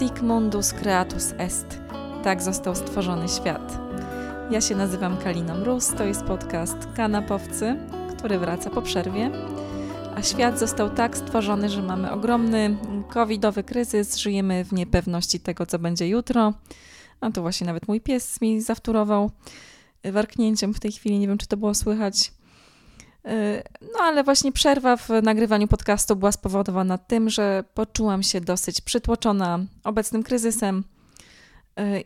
Sic 0.00 0.22
mundus 0.22 0.72
creatus 0.72 1.34
est. 1.38 1.80
Tak 2.24 2.42
został 2.42 2.74
stworzony 2.74 3.28
świat. 3.28 3.78
Ja 4.50 4.60
się 4.60 4.76
nazywam 4.76 5.16
Kalina 5.16 5.54
Mróz, 5.54 5.88
to 5.88 6.04
jest 6.04 6.22
podcast 6.22 6.76
Kanapowcy, 6.96 7.76
który 8.18 8.38
wraca 8.38 8.70
po 8.70 8.82
przerwie. 8.82 9.30
A 10.16 10.22
świat 10.22 10.58
został 10.58 10.90
tak 10.90 11.16
stworzony, 11.16 11.68
że 11.68 11.82
mamy 11.82 12.12
ogromny 12.12 12.76
covidowy 13.08 13.64
kryzys, 13.64 14.16
żyjemy 14.16 14.64
w 14.64 14.72
niepewności 14.72 15.40
tego, 15.40 15.66
co 15.66 15.78
będzie 15.78 16.08
jutro. 16.08 16.52
A 17.20 17.30
to 17.30 17.42
właśnie 17.42 17.66
nawet 17.66 17.88
mój 17.88 18.00
pies 18.00 18.40
mi 18.40 18.60
zawtórował 18.60 19.30
warknięciem 20.04 20.74
w 20.74 20.80
tej 20.80 20.92
chwili, 20.92 21.18
nie 21.18 21.28
wiem, 21.28 21.38
czy 21.38 21.46
to 21.46 21.56
było 21.56 21.74
słychać. 21.74 22.32
No 23.82 23.98
ale 24.00 24.24
właśnie 24.24 24.52
przerwa 24.52 24.96
w 24.96 25.08
nagrywaniu 25.22 25.68
podcastu 25.68 26.16
była 26.16 26.32
spowodowana 26.32 26.98
tym, 26.98 27.30
że 27.30 27.64
poczułam 27.74 28.22
się 28.22 28.40
dosyć 28.40 28.80
przytłoczona 28.80 29.58
obecnym 29.84 30.22
kryzysem 30.22 30.84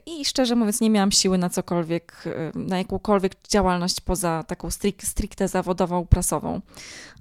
i 0.06 0.24
szczerze 0.24 0.56
mówiąc 0.56 0.80
nie 0.80 0.90
miałam 0.90 1.12
siły 1.12 1.38
na 1.38 1.50
cokolwiek, 1.50 2.24
na 2.54 2.78
jakąkolwiek 2.78 3.32
działalność 3.48 4.00
poza 4.00 4.44
taką 4.46 4.68
stricte 5.02 5.48
zawodową, 5.48 6.06
prasową. 6.06 6.60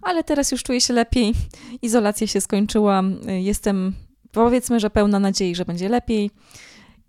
Ale 0.02 0.24
teraz 0.24 0.52
już 0.52 0.64
czuję 0.64 0.82
się 0.82 0.94
lepiej, 0.94 1.34
izolacja 1.82 2.28
się 2.28 2.42
skończyła, 2.42 3.04
jestem 3.28 3.94
powiedzmy, 4.32 4.80
że 4.80 4.90
pełna 4.90 5.20
nadziei, 5.20 5.56
że 5.56 5.66
będzie 5.66 5.90
lepiej. 5.90 6.32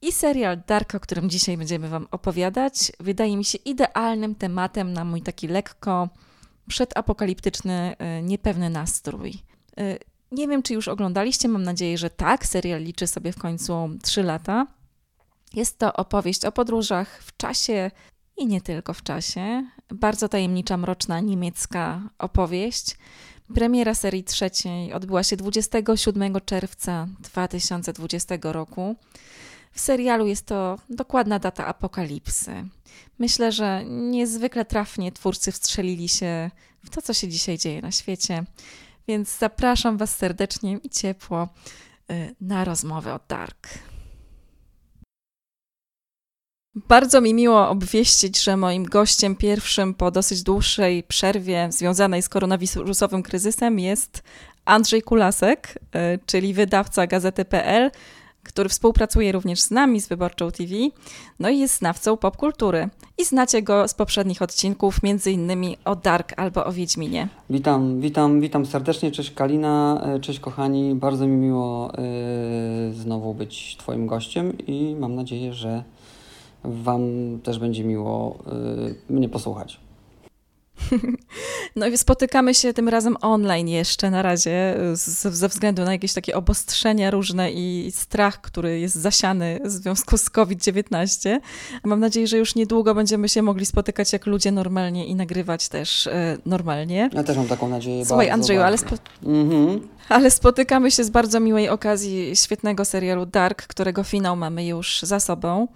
I 0.02 0.12
serial 0.12 0.62
Dark, 0.66 0.94
o 0.94 1.00
którym 1.00 1.30
dzisiaj 1.30 1.56
będziemy 1.56 1.88
Wam 1.88 2.06
opowiadać, 2.10 2.92
wydaje 3.00 3.36
mi 3.36 3.44
się 3.44 3.58
idealnym 3.58 4.34
tematem 4.34 4.92
na 4.92 5.04
mój 5.04 5.22
taki 5.22 5.48
lekko 5.48 6.08
przedapokaliptyczny, 6.68 7.96
e, 7.98 8.22
niepewny 8.22 8.70
nastrój. 8.70 9.34
E, 9.78 9.98
nie 10.32 10.48
wiem, 10.48 10.62
czy 10.62 10.74
już 10.74 10.88
oglądaliście, 10.88 11.48
mam 11.48 11.62
nadzieję, 11.62 11.98
że 11.98 12.10
tak. 12.10 12.46
Serial 12.46 12.82
liczy 12.82 13.06
sobie 13.06 13.32
w 13.32 13.38
końcu 13.38 13.88
3 14.02 14.22
lata. 14.22 14.66
Jest 15.54 15.78
to 15.78 15.92
opowieść 15.92 16.44
o 16.44 16.52
podróżach 16.52 17.22
w 17.22 17.36
czasie 17.36 17.90
i 18.36 18.46
nie 18.46 18.60
tylko 18.60 18.94
w 18.94 19.02
czasie. 19.02 19.66
Bardzo 19.90 20.28
tajemnicza, 20.28 20.76
mroczna 20.76 21.20
niemiecka 21.20 22.02
opowieść. 22.18 22.96
Premiera 23.54 23.94
serii 23.94 24.24
trzeciej 24.24 24.92
odbyła 24.92 25.22
się 25.22 25.36
27 25.36 26.40
czerwca 26.44 27.08
2020 27.20 28.34
roku. 28.42 28.96
W 29.74 29.80
serialu 29.80 30.26
jest 30.26 30.46
to 30.46 30.78
dokładna 30.90 31.38
data 31.38 31.66
apokalipsy. 31.66 32.64
Myślę, 33.18 33.52
że 33.52 33.84
niezwykle 33.84 34.64
trafnie 34.64 35.12
twórcy 35.12 35.52
wstrzelili 35.52 36.08
się 36.08 36.50
w 36.84 36.90
to, 36.90 37.02
co 37.02 37.14
się 37.14 37.28
dzisiaj 37.28 37.58
dzieje 37.58 37.82
na 37.82 37.90
świecie, 37.90 38.44
więc 39.08 39.38
zapraszam 39.38 39.96
Was 39.96 40.16
serdecznie 40.16 40.78
i 40.82 40.90
ciepło 40.90 41.48
y, 42.10 42.34
na 42.40 42.64
rozmowę 42.64 43.14
o 43.14 43.20
Dark. 43.28 43.68
Bardzo 46.74 47.20
mi 47.20 47.34
miło 47.34 47.68
obwieścić, 47.68 48.42
że 48.42 48.56
moim 48.56 48.84
gościem 48.84 49.36
pierwszym 49.36 49.94
po 49.94 50.10
dosyć 50.10 50.42
dłuższej 50.42 51.02
przerwie 51.02 51.68
związanej 51.72 52.22
z 52.22 52.28
koronawirusowym 52.28 53.22
kryzysem 53.22 53.78
jest 53.78 54.22
Andrzej 54.64 55.02
Kulasek, 55.02 55.78
y, 56.14 56.18
czyli 56.26 56.54
wydawca 56.54 57.06
gazety.pl, 57.06 57.90
który 58.44 58.68
współpracuje 58.68 59.32
również 59.32 59.60
z 59.60 59.70
nami, 59.70 60.00
z 60.00 60.08
Wyborczą 60.08 60.50
TV, 60.50 60.74
no 61.40 61.48
i 61.48 61.58
jest 61.58 61.78
znawcą 61.78 62.16
popkultury. 62.16 62.88
I 63.18 63.24
znacie 63.24 63.62
go 63.62 63.88
z 63.88 63.94
poprzednich 63.94 64.42
odcinków, 64.42 65.02
między 65.02 65.32
innymi 65.32 65.76
o 65.84 65.96
Dark 65.96 66.32
albo 66.36 66.64
o 66.66 66.72
Wiedźminie. 66.72 67.28
Witam, 67.50 68.00
witam, 68.00 68.40
witam 68.40 68.66
serdecznie, 68.66 69.10
cześć 69.10 69.30
Kalina, 69.30 70.02
e, 70.06 70.20
cześć 70.20 70.40
kochani, 70.40 70.94
bardzo 70.94 71.26
mi 71.26 71.36
miło 71.36 71.92
yy, 72.88 72.94
znowu 72.94 73.34
być 73.34 73.76
Twoim 73.76 74.06
gościem 74.06 74.58
i 74.66 74.96
mam 74.98 75.14
nadzieję, 75.14 75.52
że 75.54 75.84
Wam 76.64 77.00
też 77.42 77.58
będzie 77.58 77.84
miło 77.84 78.38
yy, 79.08 79.16
mnie 79.16 79.28
posłuchać. 79.28 79.83
No 81.76 81.86
i 81.86 81.98
spotykamy 81.98 82.54
się 82.54 82.72
tym 82.72 82.88
razem 82.88 83.16
online 83.20 83.68
jeszcze 83.68 84.10
na 84.10 84.22
razie, 84.22 84.76
ze 84.94 85.48
względu 85.48 85.84
na 85.84 85.92
jakieś 85.92 86.12
takie 86.12 86.36
obostrzenia 86.36 87.10
różne 87.10 87.52
i 87.52 87.92
strach, 87.92 88.40
który 88.40 88.80
jest 88.80 88.94
zasiany 88.94 89.60
w 89.64 89.70
związku 89.70 90.18
z 90.18 90.30
COVID-19. 90.30 91.40
Mam 91.84 92.00
nadzieję, 92.00 92.26
że 92.26 92.38
już 92.38 92.54
niedługo 92.54 92.94
będziemy 92.94 93.28
się 93.28 93.42
mogli 93.42 93.66
spotykać 93.66 94.12
jak 94.12 94.26
ludzie 94.26 94.52
normalnie 94.52 95.06
i 95.06 95.14
nagrywać 95.14 95.68
też 95.68 96.06
e, 96.06 96.38
normalnie. 96.46 97.10
Ja 97.12 97.24
też 97.24 97.36
mam 97.36 97.46
taką 97.46 97.68
nadzieję. 97.68 98.06
Słuchaj, 98.06 98.30
Andrzeju, 98.30 98.62
ale, 98.62 98.78
spo... 98.78 98.96
mhm. 99.24 99.88
ale 100.08 100.30
spotykamy 100.30 100.90
się 100.90 101.04
z 101.04 101.10
bardzo 101.10 101.40
miłej 101.40 101.68
okazji 101.68 102.36
świetnego 102.36 102.84
serialu 102.84 103.26
Dark, 103.26 103.66
którego 103.66 104.04
finał 104.04 104.36
mamy 104.36 104.66
już 104.66 105.00
za 105.02 105.20
sobą. 105.20 105.68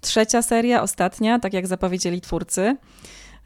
Trzecia 0.00 0.42
seria, 0.42 0.82
ostatnia, 0.82 1.38
tak 1.38 1.52
jak 1.52 1.66
zapowiedzieli 1.66 2.20
twórcy. 2.20 2.76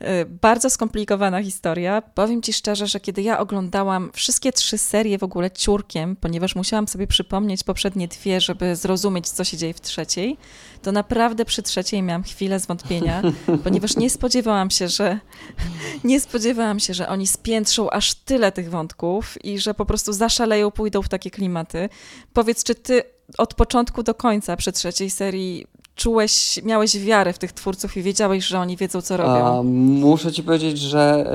Y, 0.02 0.26
bardzo 0.42 0.70
skomplikowana 0.70 1.42
historia. 1.42 2.02
Powiem 2.02 2.42
Ci 2.42 2.52
szczerze, 2.52 2.86
że 2.86 3.00
kiedy 3.00 3.22
ja 3.22 3.38
oglądałam 3.38 4.10
wszystkie 4.12 4.52
trzy 4.52 4.78
serie 4.78 5.18
w 5.18 5.22
ogóle 5.22 5.50
ciurkiem, 5.50 6.16
ponieważ 6.16 6.54
musiałam 6.54 6.88
sobie 6.88 7.06
przypomnieć 7.06 7.64
poprzednie 7.64 8.08
dwie, 8.08 8.40
żeby 8.40 8.76
zrozumieć, 8.76 9.28
co 9.28 9.44
się 9.44 9.56
dzieje 9.56 9.74
w 9.74 9.80
trzeciej, 9.80 10.36
to 10.82 10.92
naprawdę 10.92 11.44
przy 11.44 11.62
trzeciej 11.62 12.02
miałam 12.02 12.22
chwilę 12.22 12.60
zwątpienia, 12.60 13.22
ponieważ 13.64 13.96
nie 13.96 14.10
spodziewałam 14.10 14.70
się, 14.70 14.88
że 14.88 15.20
nie 16.04 16.20
spodziewałam 16.20 16.80
się, 16.80 16.94
że 16.94 17.08
oni 17.08 17.26
spiętrzą 17.26 17.90
aż 17.90 18.14
tyle 18.14 18.52
tych 18.52 18.70
wątków 18.70 19.44
i 19.44 19.58
że 19.58 19.74
po 19.74 19.86
prostu 19.86 20.12
zaszaleją, 20.12 20.70
pójdą 20.70 21.02
w 21.02 21.08
takie 21.08 21.30
klimaty. 21.30 21.88
Powiedz, 22.32 22.64
czy 22.64 22.74
ty 22.74 23.02
od 23.38 23.54
początku 23.54 24.02
do 24.02 24.14
końca 24.14 24.56
przy 24.56 24.72
trzeciej 24.72 25.10
serii 25.10 25.66
czułeś, 25.96 26.60
miałeś 26.64 26.98
wiarę 26.98 27.32
w 27.32 27.38
tych 27.38 27.52
twórców 27.52 27.96
i 27.96 28.02
wiedziałeś, 28.02 28.44
że 28.44 28.58
oni 28.58 28.76
wiedzą, 28.76 29.02
co 29.02 29.16
robią? 29.16 29.46
A, 29.46 29.62
muszę 29.62 30.32
ci 30.32 30.42
powiedzieć, 30.42 30.78
że 30.78 31.32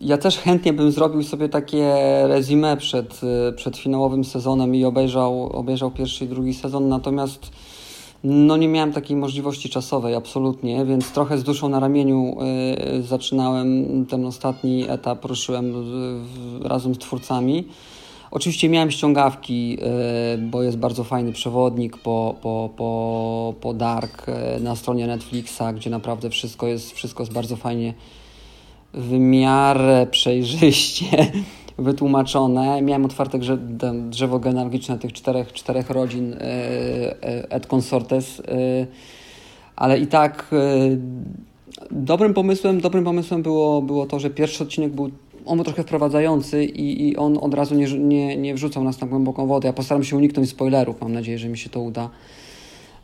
y, 0.00 0.06
ja 0.06 0.18
też 0.18 0.38
chętnie 0.38 0.72
bym 0.72 0.92
zrobił 0.92 1.22
sobie 1.22 1.48
takie 1.48 1.94
resume 2.26 2.76
przed, 2.76 3.20
y, 3.48 3.52
przed 3.52 3.76
finałowym 3.76 4.24
sezonem 4.24 4.74
i 4.74 4.84
obejrzał, 4.84 5.42
obejrzał 5.52 5.90
pierwszy 5.90 6.24
i 6.24 6.28
drugi 6.28 6.54
sezon, 6.54 6.88
natomiast 6.88 7.50
no 8.24 8.56
nie 8.56 8.68
miałem 8.68 8.92
takiej 8.92 9.16
możliwości 9.16 9.68
czasowej, 9.68 10.14
absolutnie, 10.14 10.84
więc 10.84 11.12
trochę 11.12 11.38
z 11.38 11.42
duszą 11.42 11.68
na 11.68 11.80
ramieniu 11.80 12.36
y, 12.98 13.02
zaczynałem 13.02 14.06
ten 14.06 14.26
ostatni 14.26 14.88
etap, 14.88 15.24
ruszyłem 15.24 15.74
razem 16.62 16.94
z 16.94 16.98
twórcami. 16.98 17.64
Oczywiście 18.30 18.68
miałem 18.68 18.90
ściągawki, 18.90 19.78
e, 20.34 20.38
bo 20.38 20.62
jest 20.62 20.78
bardzo 20.78 21.04
fajny 21.04 21.32
przewodnik 21.32 21.96
po, 21.96 22.34
po, 22.42 22.70
po, 22.76 23.54
po 23.60 23.74
Dark 23.74 24.28
e, 24.28 24.60
na 24.60 24.76
stronie 24.76 25.06
Netflixa, 25.06 25.62
gdzie 25.74 25.90
naprawdę 25.90 26.30
wszystko 26.30 26.66
jest, 26.66 26.92
wszystko 26.92 27.22
jest 27.22 27.32
bardzo 27.32 27.56
fajnie 27.56 27.94
w 28.94 29.12
miarę 29.12 30.06
przejrzyście 30.10 31.32
wytłumaczone. 31.78 32.82
Miałem 32.82 33.04
otwarte 33.04 33.38
drzewo 34.10 34.38
genealogiczne 34.38 34.98
tych 34.98 35.12
czterech, 35.12 35.52
czterech 35.52 35.90
rodzin 35.90 36.32
e, 36.32 36.38
et 37.50 37.66
consortes, 37.66 38.42
ale 39.76 39.98
i 39.98 40.06
tak 40.06 40.50
dobrym 41.90 42.34
pomysłem, 42.34 42.80
dobrym 42.80 43.04
pomysłem 43.04 43.42
było, 43.42 43.82
było 43.82 44.06
to, 44.06 44.20
że 44.20 44.30
pierwszy 44.30 44.62
odcinek 44.62 44.92
był 44.92 45.10
on 45.48 45.56
był 45.56 45.64
trochę 45.64 45.82
wprowadzający 45.82 46.64
i, 46.64 47.08
i 47.08 47.16
on 47.16 47.38
od 47.40 47.54
razu 47.54 47.74
nie, 47.74 47.98
nie, 47.98 48.36
nie 48.36 48.54
wrzucał 48.54 48.84
nas 48.84 49.00
na 49.00 49.06
głęboką 49.06 49.46
wodę. 49.46 49.68
Ja 49.68 49.72
postaram 49.72 50.04
się 50.04 50.16
uniknąć 50.16 50.48
spoilerów, 50.48 51.00
mam 51.00 51.12
nadzieję, 51.12 51.38
że 51.38 51.48
mi 51.48 51.58
się 51.58 51.70
to 51.70 51.80
uda. 51.80 52.10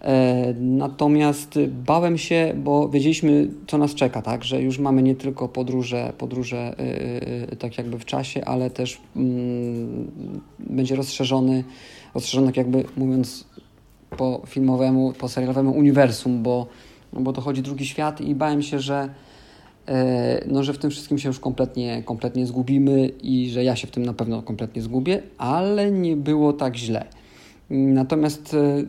E, 0.05 0.55
natomiast 0.61 1.59
bałem 1.87 2.19
się, 2.19 2.55
bo 2.57 2.89
wiedzieliśmy, 2.89 3.49
co 3.67 3.79
nas 3.79 3.95
czeka, 3.95 4.23
tak? 4.23 4.45
że 4.45 4.63
już 4.63 4.79
mamy 4.79 5.03
nie 5.03 5.15
tylko 5.15 5.49
podróże, 5.49 6.13
podróże 6.19 6.75
yy, 7.51 7.57
tak 7.57 7.79
jakby 7.79 7.99
w 7.99 8.05
czasie, 8.05 8.45
ale 8.45 8.71
też 8.71 9.01
yy, 9.17 9.23
będzie 10.59 10.97
rozszerzony, 10.97 11.65
rozszerzony, 12.15 12.47
tak 12.47 12.57
jakby 12.57 12.85
mówiąc 12.97 13.45
po 14.17 14.43
filmowemu, 14.47 15.13
po 15.13 15.29
serialowemu 15.29 15.73
uniwersum, 15.73 16.43
bo, 16.43 16.67
bo 17.13 17.33
dochodzi 17.33 17.63
drugi 17.63 17.87
świat 17.87 18.21
i 18.21 18.35
bałem 18.35 18.63
się, 18.63 18.81
że 18.81 19.09
no, 20.47 20.63
że 20.63 20.73
w 20.73 20.79
tym 20.79 20.91
wszystkim 20.91 21.19
się 21.19 21.29
już 21.29 21.41
kompletnie, 21.41 22.03
kompletnie 22.03 22.47
zgubimy 22.47 23.11
i 23.23 23.51
że 23.51 23.65
ja 23.65 23.77
się 23.77 23.87
w 23.87 23.91
tym 23.91 24.07
na 24.07 24.13
pewno 24.13 24.43
kompletnie 24.43 24.83
zgubię, 24.83 25.23
ale 25.39 25.91
nie 25.91 26.17
było 26.17 26.53
tak 26.53 26.77
źle. 26.77 27.05
Natomiast 27.71 28.55
e, 28.55 28.85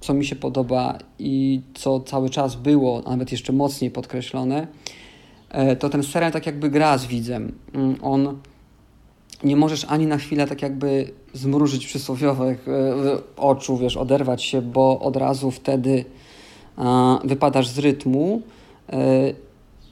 co 0.00 0.14
mi 0.14 0.24
się 0.24 0.36
podoba 0.36 0.98
i 1.18 1.60
co 1.74 2.00
cały 2.00 2.30
czas 2.30 2.56
było, 2.56 3.02
nawet 3.02 3.32
jeszcze 3.32 3.52
mocniej 3.52 3.90
podkreślone, 3.90 4.66
e, 5.50 5.76
to 5.76 5.88
ten 5.88 6.02
serial 6.02 6.32
tak 6.32 6.46
jakby 6.46 6.70
gra 6.70 6.98
z 6.98 7.06
widzem. 7.06 7.52
Mm, 7.74 7.96
on 8.02 8.38
nie 9.44 9.56
możesz 9.56 9.86
ani 9.88 10.06
na 10.06 10.16
chwilę 10.16 10.46
tak 10.46 10.62
jakby 10.62 11.10
zmrużyć 11.32 11.86
przysłowiowych 11.86 12.66
oczu, 13.36 13.76
wiesz, 13.76 13.96
oderwać 13.96 14.42
się, 14.42 14.62
bo 14.62 15.00
od 15.00 15.16
razu 15.16 15.50
wtedy 15.50 16.04
wypadasz 17.24 17.68
z 17.68 17.78
rytmu 17.78 18.42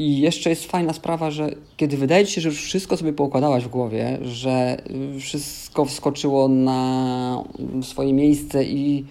I 0.02 0.20
jeszcze 0.20 0.50
jest 0.50 0.70
fajna 0.70 0.92
sprawa, 0.92 1.30
że 1.30 1.50
kiedy 1.76 1.96
wydaje 1.96 2.26
ci 2.26 2.32
się, 2.32 2.40
że 2.40 2.48
już 2.48 2.62
wszystko 2.62 2.96
sobie 2.96 3.12
poukładałaś 3.12 3.64
w 3.64 3.68
głowie, 3.68 4.18
że 4.22 4.76
wszystko 5.20 5.84
wskoczyło 5.84 6.48
na 6.48 7.44
swoje 7.82 8.12
miejsce 8.12 8.64
i 8.64 9.04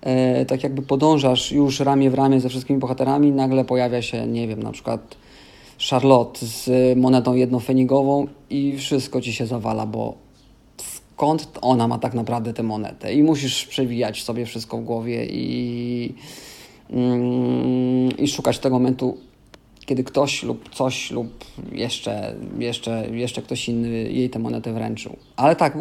e, 0.00 0.44
tak 0.44 0.62
jakby 0.62 0.82
podążasz 0.82 1.52
już 1.52 1.80
ramię 1.80 2.10
w 2.10 2.14
ramię 2.14 2.40
ze 2.40 2.48
wszystkimi 2.48 2.78
bohaterami, 2.78 3.32
nagle 3.32 3.64
pojawia 3.64 4.02
się, 4.02 4.26
nie 4.26 4.48
wiem, 4.48 4.62
na 4.62 4.72
przykład 4.72 5.16
Charlotte 5.90 6.46
z 6.46 6.68
monetą 6.98 7.34
jednofenigową 7.34 8.26
i 8.50 8.76
wszystko 8.78 9.20
ci 9.20 9.32
się 9.32 9.46
zawala, 9.46 9.86
bo 9.86 10.14
skąd 10.76 11.58
ona 11.62 11.88
ma 11.88 11.98
tak 11.98 12.14
naprawdę 12.14 12.52
tę 12.52 12.62
monetę? 12.62 13.14
I 13.14 13.22
musisz 13.22 13.66
przewijać 13.66 14.22
sobie 14.22 14.46
wszystko 14.46 14.78
w 14.78 14.84
głowie 14.84 15.26
i, 15.26 16.14
mm, 16.90 18.16
i 18.18 18.28
szukać 18.28 18.58
tego 18.58 18.78
momentu, 18.78 19.16
kiedy 19.86 20.04
ktoś 20.04 20.42
lub 20.42 20.74
coś 20.74 21.10
lub 21.10 21.44
jeszcze, 21.72 22.34
jeszcze, 22.58 23.08
jeszcze 23.10 23.42
ktoś 23.42 23.68
inny 23.68 23.88
jej 23.88 24.30
tę 24.30 24.38
monetę 24.38 24.72
wręczył. 24.72 25.16
Ale 25.36 25.56
tak, 25.56 25.78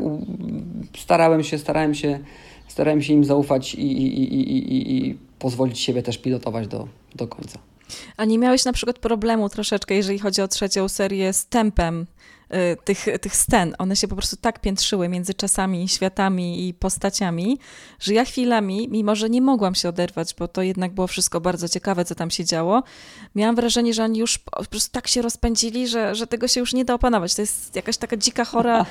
starałem 0.98 1.44
się, 1.44 1.58
starałem 1.58 1.96
się, 1.96 2.20
starałem 2.68 3.02
się 3.02 3.14
im 3.14 3.24
zaufać 3.24 3.76
i, 3.76 3.92
i, 3.92 4.34
i, 4.34 4.58
i, 4.58 5.08
i 5.08 5.18
pozwolić 5.40 5.80
siebie 5.80 6.04
też 6.04 6.18
pilotować 6.18 6.68
do, 6.68 6.88
do 7.16 7.28
końca. 7.28 7.60
A 8.18 8.26
nie 8.26 8.38
miałeś 8.38 8.66
na 8.66 8.74
przykład 8.74 9.00
problemu 9.00 9.50
troszeczkę, 9.50 9.96
jeżeli 9.96 10.20
chodzi 10.20 10.42
o 10.42 10.48
trzecią 10.48 10.90
serię, 10.90 11.34
z 11.34 11.46
tempem 11.46 12.06
Y, 12.54 12.78
tych, 12.84 13.06
tych 13.22 13.36
scen. 13.36 13.76
One 13.78 13.96
się 13.96 14.08
po 14.08 14.16
prostu 14.16 14.38
tak 14.38 14.62
piętrzyły 14.62 15.10
między 15.10 15.34
czasami, 15.34 15.90
światami 15.90 16.68
i 16.68 16.74
postaciami, 16.74 17.60
że 18.00 18.14
ja 18.14 18.26
chwilami, 18.26 18.88
mimo 18.92 19.16
że 19.16 19.30
nie 19.30 19.42
mogłam 19.42 19.76
się 19.76 19.90
oderwać, 19.90 20.36
bo 20.40 20.48
to 20.48 20.62
jednak 20.62 20.94
było 20.94 21.08
wszystko 21.08 21.42
bardzo 21.42 21.70
ciekawe, 21.70 22.06
co 22.06 22.16
tam 22.16 22.32
się 22.32 22.46
działo, 22.46 22.84
miałam 23.36 23.56
wrażenie, 23.56 23.94
że 23.94 24.04
oni 24.04 24.20
już 24.20 24.38
po 24.38 24.66
prostu 24.66 24.92
tak 24.92 25.08
się 25.08 25.22
rozpędzili, 25.22 25.88
że, 25.88 26.16
że 26.16 26.28
tego 26.28 26.48
się 26.48 26.60
już 26.60 26.74
nie 26.74 26.86
da 26.86 26.94
opanować. 26.94 27.36
To 27.36 27.42
jest 27.42 27.76
jakaś 27.76 27.98
taka 27.98 28.18
dzika, 28.18 28.46
chora, 28.46 28.86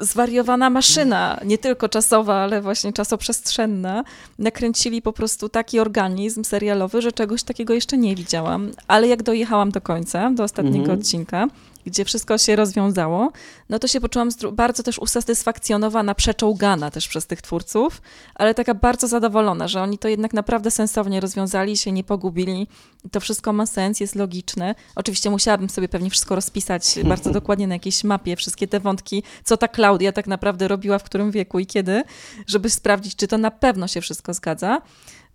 y, 0.00 0.04
zwariowana 0.04 0.70
maszyna, 0.70 1.40
nie 1.44 1.58
tylko 1.58 1.88
czasowa, 1.88 2.34
ale 2.34 2.62
właśnie 2.62 2.92
czasoprzestrzenna. 2.92 4.04
Nakręcili 4.38 5.02
po 5.02 5.12
prostu 5.12 5.45
taki 5.48 5.80
organizm 5.80 6.44
serialowy, 6.44 7.02
że 7.02 7.12
czegoś 7.12 7.42
takiego 7.42 7.74
jeszcze 7.74 7.98
nie 7.98 8.16
widziałam. 8.16 8.70
Ale 8.88 9.08
jak 9.08 9.22
dojechałam 9.22 9.70
do 9.70 9.80
końca, 9.80 10.30
do 10.30 10.44
ostatniego 10.44 10.78
mhm. 10.78 10.98
odcinka, 10.98 11.48
gdzie 11.86 12.04
wszystko 12.04 12.38
się 12.38 12.56
rozwiązało, 12.56 13.32
no 13.68 13.78
to 13.78 13.88
się 13.88 14.00
poczułam 14.00 14.28
bardzo 14.52 14.82
też 14.82 14.98
usatysfakcjonowana, 14.98 16.14
przeczołgana 16.14 16.90
też 16.90 17.08
przez 17.08 17.26
tych 17.26 17.42
twórców, 17.42 18.02
ale 18.34 18.54
taka 18.54 18.74
bardzo 18.74 19.08
zadowolona, 19.08 19.68
że 19.68 19.82
oni 19.82 19.98
to 19.98 20.08
jednak 20.08 20.34
naprawdę 20.34 20.70
sensownie 20.70 21.20
rozwiązali, 21.20 21.76
się 21.76 21.92
nie 21.92 22.04
pogubili. 22.04 22.66
To 23.12 23.20
wszystko 23.20 23.52
ma 23.52 23.66
sens, 23.66 24.00
jest 24.00 24.14
logiczne. 24.14 24.74
Oczywiście 24.94 25.30
musiałabym 25.30 25.70
sobie 25.70 25.88
pewnie 25.88 26.10
wszystko 26.10 26.34
rozpisać 26.34 26.98
bardzo 27.04 27.30
dokładnie 27.40 27.66
na 27.66 27.74
jakiejś 27.74 28.04
mapie, 28.04 28.36
wszystkie 28.36 28.68
te 28.68 28.80
wątki, 28.80 29.22
co 29.44 29.56
ta 29.56 29.68
Klaudia 29.68 30.12
tak 30.12 30.26
naprawdę 30.26 30.68
robiła, 30.68 30.98
w 30.98 31.04
którym 31.04 31.30
wieku 31.30 31.58
i 31.58 31.66
kiedy, 31.66 32.02
żeby 32.46 32.70
sprawdzić, 32.70 33.16
czy 33.16 33.28
to 33.28 33.38
na 33.38 33.50
pewno 33.50 33.88
się 33.88 34.00
wszystko 34.00 34.34
zgadza. 34.34 34.82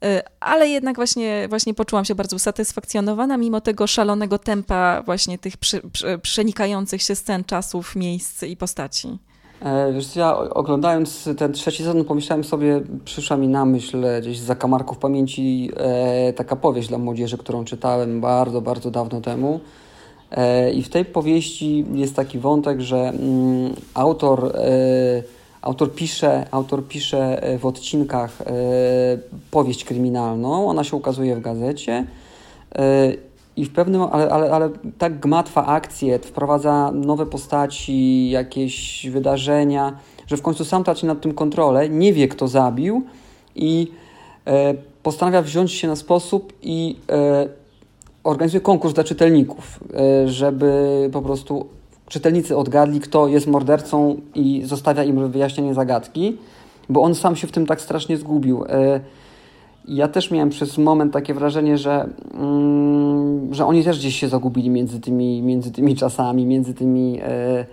Y, 0.05 0.21
ale 0.39 0.69
jednak 0.69 0.95
właśnie, 0.95 1.47
właśnie 1.49 1.73
poczułam 1.73 2.05
się 2.05 2.15
bardzo 2.15 2.35
usatysfakcjonowana, 2.35 3.37
mimo 3.37 3.61
tego 3.61 3.87
szalonego 3.87 4.39
tempa 4.39 5.03
właśnie 5.05 5.37
tych 5.37 5.57
przy, 5.57 5.81
przy, 5.93 6.19
przenikających 6.19 7.01
się 7.01 7.15
scen, 7.15 7.43
czasów, 7.43 7.95
miejsc 7.95 8.43
i 8.43 8.57
postaci. 8.57 9.17
E, 9.61 9.93
wiesz, 9.93 10.15
ja 10.15 10.37
oglądając 10.37 11.29
ten 11.37 11.53
trzeci 11.53 11.83
sezon 11.83 12.05
pomyślałem 12.05 12.43
sobie, 12.43 12.81
przyszła 13.05 13.37
mi 13.37 13.47
na 13.47 13.65
myśl 13.65 14.05
gdzieś 14.21 14.39
z 14.39 14.43
zakamarków 14.43 14.97
pamięci 14.97 15.71
e, 15.77 16.33
taka 16.33 16.55
powieść 16.55 16.89
dla 16.89 16.97
młodzieży, 16.97 17.37
którą 17.37 17.65
czytałem 17.65 18.21
bardzo, 18.21 18.61
bardzo 18.61 18.91
dawno 18.91 19.21
temu. 19.21 19.59
E, 20.31 20.71
I 20.71 20.83
w 20.83 20.89
tej 20.89 21.05
powieści 21.05 21.85
jest 21.93 22.15
taki 22.15 22.39
wątek, 22.39 22.81
że 22.81 22.97
mm, 22.97 23.73
autor 23.93 24.51
e, 24.55 25.40
Autor 25.61 25.93
pisze, 25.93 26.45
autor 26.51 26.87
pisze 26.87 27.43
e, 27.43 27.57
w 27.57 27.65
odcinkach 27.65 28.41
e, 28.41 28.45
powieść 29.51 29.85
kryminalną, 29.85 30.69
ona 30.69 30.83
się 30.83 30.97
ukazuje 30.97 31.35
w 31.35 31.41
gazecie. 31.41 32.05
E, 32.75 33.13
i 33.57 33.65
w 33.65 33.73
pewnym, 33.73 34.01
ale, 34.01 34.29
ale, 34.29 34.51
ale 34.51 34.69
tak 34.97 35.19
gmatwa 35.19 35.65
akcje, 35.65 36.19
wprowadza 36.19 36.91
nowe 36.91 37.25
postaci, 37.25 38.29
jakieś 38.29 39.07
wydarzenia, 39.09 39.97
że 40.27 40.37
w 40.37 40.41
końcu 40.41 40.65
sam 40.65 40.83
traci 40.83 41.05
nad 41.05 41.21
tym 41.21 41.33
kontrolę, 41.33 41.89
nie 41.89 42.13
wie 42.13 42.27
kto 42.27 42.47
zabił 42.47 43.03
i 43.55 43.91
postanawia 45.03 45.41
wziąć 45.41 45.71
się 45.71 45.87
na 45.87 45.95
sposób 45.95 46.53
i 46.61 46.95
organizuje 48.23 48.61
konkurs 48.61 48.93
dla 48.93 49.03
czytelników, 49.03 49.79
żeby 50.25 51.09
po 51.13 51.21
prostu 51.21 51.67
czytelnicy 52.11 52.57
odgadli, 52.57 52.99
kto 52.99 53.27
jest 53.27 53.47
mordercą 53.47 54.15
i 54.35 54.61
zostawia 54.65 55.03
im 55.03 55.31
wyjaśnienie 55.31 55.73
zagadki, 55.73 56.37
bo 56.89 57.01
on 57.01 57.15
sam 57.15 57.35
się 57.35 57.47
w 57.47 57.51
tym 57.51 57.65
tak 57.65 57.81
strasznie 57.81 58.17
zgubił. 58.17 58.65
E, 58.69 58.99
ja 59.87 60.07
też 60.07 60.31
miałem 60.31 60.49
przez 60.49 60.77
moment 60.77 61.13
takie 61.13 61.33
wrażenie, 61.33 61.77
że, 61.77 62.09
mm, 62.33 63.53
że 63.53 63.65
oni 63.65 63.83
też 63.83 63.99
gdzieś 63.99 64.19
się 64.19 64.27
zagubili 64.27 64.69
między 64.69 64.99
tymi, 64.99 65.41
między 65.41 65.71
tymi 65.71 65.95
czasami, 65.95 66.45
między 66.45 66.73
tymi, 66.73 67.19
e, 67.23 67.65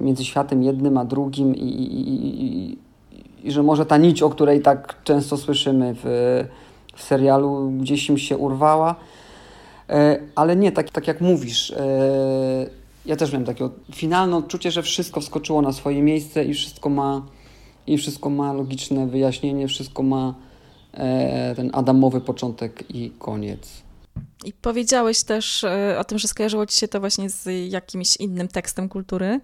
między 0.00 0.24
światem 0.24 0.62
jednym 0.62 0.98
a 0.98 1.04
drugim 1.04 1.56
i, 1.56 1.68
i, 1.68 2.44
i, 2.44 2.78
i 3.44 3.52
że 3.52 3.62
może 3.62 3.86
ta 3.86 3.96
nić, 3.96 4.22
o 4.22 4.30
której 4.30 4.60
tak 4.62 4.94
często 5.04 5.36
słyszymy 5.36 5.94
w, 5.94 6.04
w 6.94 7.02
serialu, 7.02 7.70
gdzieś 7.80 8.08
im 8.08 8.18
się 8.18 8.36
urwała. 8.36 8.94
E, 9.90 10.18
ale 10.34 10.56
nie, 10.56 10.72
tak, 10.72 10.90
tak 10.90 11.08
jak 11.08 11.20
mówisz, 11.20 11.74
ja 13.06 13.16
też 13.16 13.32
miałem 13.32 13.46
takie 13.46 13.68
finalne 13.94 14.36
odczucie, 14.36 14.70
że 14.70 14.82
wszystko 14.82 15.20
wskoczyło 15.20 15.62
na 15.62 15.72
swoje 15.72 16.02
miejsce 16.02 16.44
i 16.44 16.54
wszystko 16.54 16.88
ma, 16.88 17.26
i 17.86 17.98
wszystko 17.98 18.30
ma 18.30 18.52
logiczne 18.52 19.06
wyjaśnienie, 19.06 19.68
wszystko 19.68 20.02
ma 20.02 20.34
e, 20.92 21.54
ten 21.54 21.70
adamowy 21.72 22.20
początek 22.20 22.84
i 22.90 23.10
koniec. 23.18 23.86
I 24.44 24.52
powiedziałeś 24.52 25.24
też 25.24 25.64
e, 25.64 25.96
o 25.98 26.04
tym, 26.04 26.18
że 26.18 26.28
skojarzyło 26.28 26.66
ci 26.66 26.80
się 26.80 26.88
to 26.88 27.00
właśnie 27.00 27.30
z 27.30 27.72
jakimś 27.72 28.16
innym 28.16 28.48
tekstem 28.48 28.88
kultury, 28.88 29.40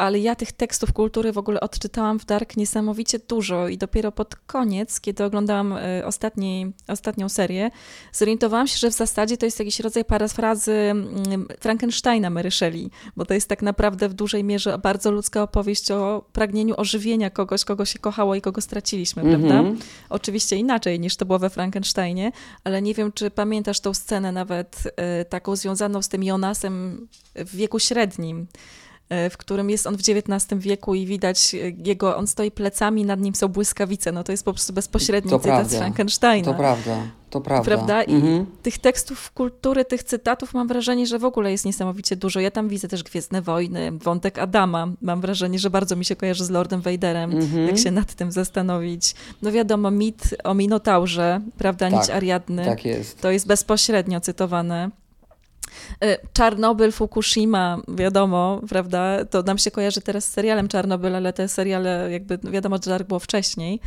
ale 0.00 0.18
ja 0.18 0.34
tych 0.34 0.52
tekstów 0.52 0.92
kultury 0.92 1.32
w 1.32 1.38
ogóle 1.38 1.60
odczytałam 1.60 2.18
w 2.18 2.24
Dark 2.24 2.56
niesamowicie 2.56 3.18
dużo 3.18 3.68
i 3.68 3.78
dopiero 3.78 4.12
pod 4.12 4.36
koniec, 4.36 5.00
kiedy 5.00 5.24
oglądałam 5.24 5.72
e, 5.72 6.06
ostatni, 6.06 6.72
ostatnią 6.88 7.28
serię, 7.28 7.70
zorientowałam 8.12 8.66
się, 8.66 8.78
że 8.78 8.90
w 8.90 8.94
zasadzie 8.94 9.36
to 9.36 9.46
jest 9.46 9.58
jakiś 9.58 9.80
rodzaj 9.80 10.04
parafrazy 10.04 10.72
mm, 10.72 11.48
Frankensteina 11.60 12.30
Mary 12.30 12.50
Shelley, 12.50 12.90
bo 13.16 13.24
to 13.26 13.34
jest 13.34 13.48
tak 13.48 13.62
naprawdę 13.62 14.08
w 14.08 14.14
dużej 14.14 14.44
mierze 14.44 14.78
bardzo 14.78 15.10
ludzka 15.10 15.42
opowieść 15.42 15.90
o 15.90 16.24
pragnieniu 16.32 16.74
ożywienia 16.78 17.30
kogoś, 17.30 17.64
kogo 17.64 17.84
się 17.84 17.98
kochało 17.98 18.34
i 18.34 18.40
kogo 18.40 18.60
straciliśmy, 18.60 19.22
mm 19.22 19.42
-hmm. 19.42 19.48
prawda? 19.48 19.70
Oczywiście 20.08 20.56
inaczej 20.56 21.00
niż 21.00 21.16
to 21.16 21.26
było 21.26 21.38
we 21.38 21.50
Frankensteinie, 21.50 22.32
ale 22.64 22.82
nie 22.82 22.94
wiem, 22.94 23.12
czy 23.12 23.30
pamiętasz 23.30 23.80
tą 23.80 23.94
scenę 23.94 24.32
nawet 24.32 24.82
y, 25.20 25.24
taką 25.24 25.56
związaną 25.56 26.02
z 26.02 26.08
tym 26.08 26.22
Jonasem 26.22 27.08
w 27.34 27.56
wieku 27.56 27.78
średnim, 27.78 28.46
E, 28.50 28.89
w 29.30 29.36
którym 29.36 29.70
jest 29.70 29.86
on 29.86 29.96
w 29.96 30.00
XIX 30.00 30.60
wieku 30.60 30.94
i 30.94 31.06
widać 31.06 31.54
e, 31.54 31.58
jego, 31.84 32.16
on 32.16 32.26
stoi 32.26 32.50
plecami, 32.50 33.04
nad 33.04 33.20
nim 33.20 33.34
są 33.34 33.48
błyskawice. 33.48 34.12
No 34.12 34.24
to 34.24 34.32
jest 34.32 34.44
po 34.44 34.52
prostu 34.52 34.72
bezpośredni 34.72 35.30
to 35.30 35.38
cytat 35.38 35.56
prawda. 35.56 35.76
z 35.76 35.78
Frankensteina. 35.78 36.44
To 36.52 36.54
prawda, 36.54 36.96
to 37.30 37.40
prawda. 37.40 37.64
Prawda? 37.64 38.02
I 38.02 38.14
mhm. 38.14 38.46
tych 38.62 38.78
tekstów 38.78 39.30
kultury, 39.30 39.84
tych 39.84 40.02
cytatów 40.02 40.54
mam 40.54 40.68
wrażenie, 40.68 41.06
że 41.06 41.18
w 41.18 41.24
ogóle 41.24 41.52
jest 41.52 41.64
niesamowicie 41.64 42.16
dużo. 42.16 42.40
Ja 42.40 42.50
tam 42.50 42.68
widzę 42.68 42.88
też 42.88 43.02
Gwiezdne 43.02 43.42
Wojny, 43.42 43.92
wątek 43.92 44.38
Adama. 44.38 44.88
Mam 45.02 45.20
wrażenie, 45.20 45.58
że 45.58 45.70
bardzo 45.70 45.96
mi 45.96 46.04
się 46.04 46.16
kojarzy 46.16 46.44
z 46.44 46.50
Lordem 46.50 46.80
Vaderem, 46.80 47.32
mhm. 47.32 47.66
jak 47.66 47.78
się 47.78 47.90
nad 47.90 48.14
tym 48.14 48.32
zastanowić. 48.32 49.14
No 49.42 49.52
wiadomo, 49.52 49.90
mit 49.90 50.34
o 50.44 50.54
Minotaurze, 50.54 51.40
prawda, 51.58 51.90
tak, 51.90 52.00
nić 52.00 52.10
Ariadny. 52.10 52.64
Tak 52.64 52.84
jest. 52.84 53.20
To 53.20 53.30
jest 53.30 53.46
bezpośrednio 53.46 54.20
cytowane. 54.20 54.90
E, 56.02 56.18
Czarnobyl, 56.32 56.92
Fukushima, 56.92 57.78
wiadomo, 57.88 58.60
prawda, 58.68 59.24
to 59.24 59.42
nam 59.42 59.58
się 59.58 59.70
kojarzy 59.70 60.00
teraz 60.00 60.24
z 60.24 60.32
serialem 60.32 60.68
Czarnobyl, 60.68 61.16
ale 61.16 61.32
te 61.32 61.48
seriale 61.48 62.08
jakby 62.12 62.38
wiadomo, 62.38 62.76
że 62.84 62.98
tak 62.98 63.06
było 63.06 63.20
wcześniej. 63.20 63.80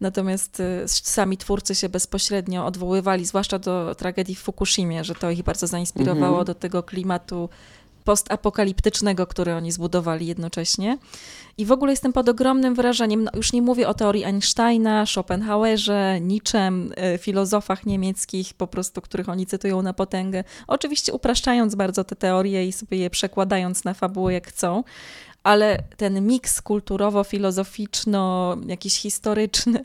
Natomiast 0.00 0.60
e, 0.60 0.88
sami 0.88 1.36
twórcy 1.36 1.74
się 1.74 1.88
bezpośrednio 1.88 2.66
odwoływali, 2.66 3.26
zwłaszcza 3.26 3.58
do 3.58 3.94
tragedii 3.94 4.34
w 4.34 4.40
Fukushimie, 4.40 5.04
że 5.04 5.14
to 5.14 5.30
ich 5.30 5.42
bardzo 5.42 5.66
zainspirowało 5.66 6.38
mhm. 6.38 6.44
do 6.44 6.54
tego 6.54 6.82
klimatu 6.82 7.48
postapokaliptycznego, 8.04 9.26
który 9.26 9.54
oni 9.54 9.72
zbudowali 9.72 10.26
jednocześnie. 10.26 10.98
I 11.58 11.66
w 11.66 11.72
ogóle 11.72 11.92
jestem 11.92 12.12
pod 12.12 12.28
ogromnym 12.28 12.74
wrażeniem, 12.74 13.24
no 13.24 13.30
już 13.34 13.52
nie 13.52 13.62
mówię 13.62 13.88
o 13.88 13.94
teorii 13.94 14.24
Einsteina, 14.24 15.06
Schopenhauerze, 15.06 16.20
Nietzschem, 16.20 16.92
y, 17.14 17.18
filozofach 17.18 17.86
niemieckich, 17.86 18.54
po 18.54 18.66
prostu, 18.66 19.00
których 19.00 19.28
oni 19.28 19.46
cytują 19.46 19.82
na 19.82 19.92
potęgę. 19.92 20.44
Oczywiście 20.66 21.12
upraszczając 21.12 21.74
bardzo 21.74 22.04
te 22.04 22.16
teorie 22.16 22.66
i 22.66 22.72
sobie 22.72 22.98
je 22.98 23.10
przekładając 23.10 23.84
na 23.84 23.94
fabułę 23.94 24.32
jak 24.32 24.48
chcą, 24.48 24.84
ale 25.42 25.82
ten 25.96 26.26
miks 26.26 26.62
kulturowo-filozoficzno, 26.62 28.56
jakiś 28.66 28.96
historyczny 28.98 29.84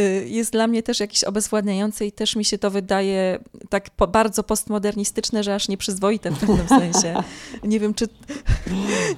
y, 0.00 0.28
jest 0.28 0.52
dla 0.52 0.66
mnie 0.66 0.82
też 0.82 1.00
jakiś 1.00 1.24
obezwładniający 1.24 2.06
i 2.06 2.12
też 2.12 2.36
mi 2.36 2.44
się 2.44 2.58
to 2.58 2.70
wydaje 2.70 3.38
tak 3.68 3.90
po, 3.90 4.06
bardzo 4.06 4.42
postmodernistyczne, 4.42 5.44
że 5.44 5.54
aż 5.54 5.68
nieprzyzwoite 5.68 6.30
w 6.30 6.38
pewnym 6.38 6.68
sensie. 6.80 7.22
Nie 7.64 7.80
wiem, 7.80 7.94
czy, 7.94 8.08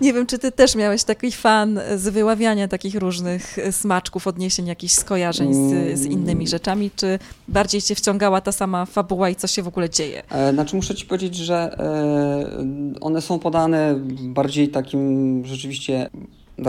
nie 0.00 0.12
wiem, 0.12 0.26
czy 0.26 0.38
ty 0.38 0.52
też 0.52 0.74
miałeś 0.74 1.04
taki 1.04 1.32
fan 1.32 1.80
z 1.96 2.08
wyławiania 2.08 2.68
takich 2.68 2.94
różnych 2.94 3.56
smaczków, 3.70 4.26
odniesień, 4.26 4.66
jakichś 4.66 4.94
skojarzeń 4.94 5.54
z, 5.54 5.98
z 5.98 6.04
innymi 6.04 6.48
rzeczami, 6.48 6.90
czy 6.96 7.18
bardziej 7.48 7.82
cię 7.82 7.94
wciągała 7.94 8.40
ta 8.40 8.52
sama 8.52 8.86
fabuła 8.86 9.30
i 9.30 9.36
co 9.36 9.46
się 9.46 9.62
w 9.62 9.68
ogóle 9.68 9.90
dzieje? 9.90 10.22
E, 10.30 10.52
znaczy 10.52 10.76
muszę 10.76 10.94
ci 10.94 11.06
powiedzieć, 11.06 11.36
że 11.36 11.76
e, 11.78 13.00
one 13.00 13.22
są 13.22 13.38
podane 13.38 13.94
bardziej 14.22 14.68
takim 14.68 15.42
rzeczywiście 15.46 15.71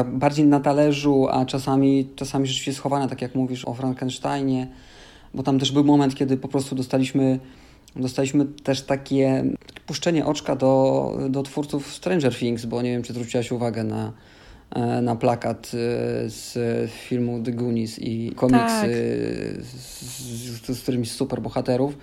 bardziej 0.06 0.46
na 0.46 0.60
talerzu, 0.60 1.28
a 1.32 1.46
czasami, 1.46 2.08
czasami 2.16 2.48
rzeczywiście 2.48 2.74
schowane, 2.74 3.10
tak 3.10 3.22
jak 3.22 3.36
mówisz 3.36 3.66
o 3.66 3.74
Frankensteinie, 3.74 4.68
bo 5.34 5.44
tam 5.44 5.60
też 5.60 5.72
był 5.72 5.84
moment, 5.84 6.16
kiedy 6.16 6.38
po 6.38 6.48
prostu 6.48 6.76
dostaliśmy, 6.76 7.40
dostaliśmy 7.96 8.46
też 8.46 8.82
takie 8.82 9.44
puszczenie 9.86 10.26
oczka 10.26 10.56
do, 10.56 11.18
do 11.30 11.44
twórców 11.44 11.94
Stranger 11.94 12.36
Things, 12.36 12.66
bo 12.66 12.82
nie 12.82 12.92
wiem, 12.92 13.04
czy 13.04 13.14
zwróciłaś 13.14 13.52
uwagę 13.52 13.84
na, 13.84 14.12
e, 14.76 15.02
na 15.02 15.16
plakat 15.16 15.72
z 16.26 16.54
filmu 16.92 17.44
The 17.44 17.52
Goonies 17.52 18.00
i 18.00 18.32
komiksy 18.36 18.68
tak. 18.70 18.90
z, 19.66 20.66
z, 20.66 20.80
z 20.80 21.08
z 21.08 21.12
superbohaterów. 21.12 21.98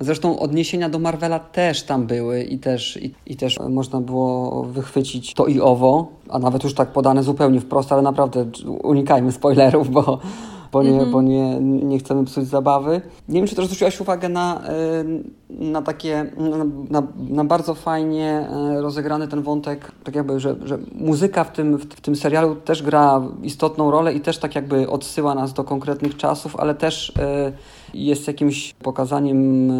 Zresztą 0.00 0.38
odniesienia 0.38 0.88
do 0.88 0.98
Marvela 0.98 1.38
też 1.38 1.82
tam 1.82 2.06
były 2.06 2.42
i 2.42 2.58
też, 2.58 2.96
i, 2.96 3.14
i, 3.26 3.36
też 3.36 3.58
można 3.68 4.00
było 4.00 4.62
wychwycić 4.64 5.34
to 5.34 5.46
i 5.46 5.60
owo, 5.60 6.06
a 6.28 6.38
nawet 6.38 6.64
już 6.64 6.74
tak 6.74 6.92
podane 6.92 7.22
zupełnie 7.22 7.60
wprost, 7.60 7.92
ale 7.92 8.02
naprawdę 8.02 8.46
unikajmy 8.82 9.32
spoilerów, 9.32 9.90
bo, 9.90 10.18
bo, 10.72 10.82
nie, 10.82 10.90
mm 10.90 11.04
-hmm. 11.04 11.12
bo 11.12 11.22
nie, 11.22 11.60
nie 11.60 11.98
chcemy 11.98 12.24
psuć 12.24 12.46
zabawy. 12.46 13.00
Nie 13.28 13.40
wiem, 13.40 13.48
czy 13.48 13.56
też 13.56 13.64
zwróciłaś 13.64 14.00
uwagę 14.00 14.28
na, 14.28 14.62
na 15.50 15.82
takie, 15.82 16.32
na, 16.90 17.02
na 17.28 17.44
bardzo 17.44 17.74
fajnie 17.74 18.48
e, 18.50 18.80
rozegrany 18.80 19.28
ten 19.28 19.42
wątek, 19.42 19.92
tak 20.04 20.14
jakby, 20.14 20.40
że, 20.40 20.56
że 20.64 20.78
muzyka 20.94 21.44
w 21.44 21.52
tym, 21.52 21.78
w 21.78 22.00
tym 22.00 22.16
serialu 22.16 22.56
też 22.56 22.82
gra 22.82 23.22
istotną 23.42 23.90
rolę 23.90 24.14
i 24.14 24.20
też 24.20 24.38
tak 24.38 24.54
jakby 24.54 24.90
odsyła 24.90 25.34
nas 25.34 25.52
do 25.52 25.64
konkretnych 25.64 26.16
czasów, 26.16 26.56
ale 26.56 26.74
też 26.74 27.12
e, 27.18 27.52
jest 27.94 28.26
jakimś 28.26 28.74
pokazaniem 28.74 29.70
e, 29.70 29.74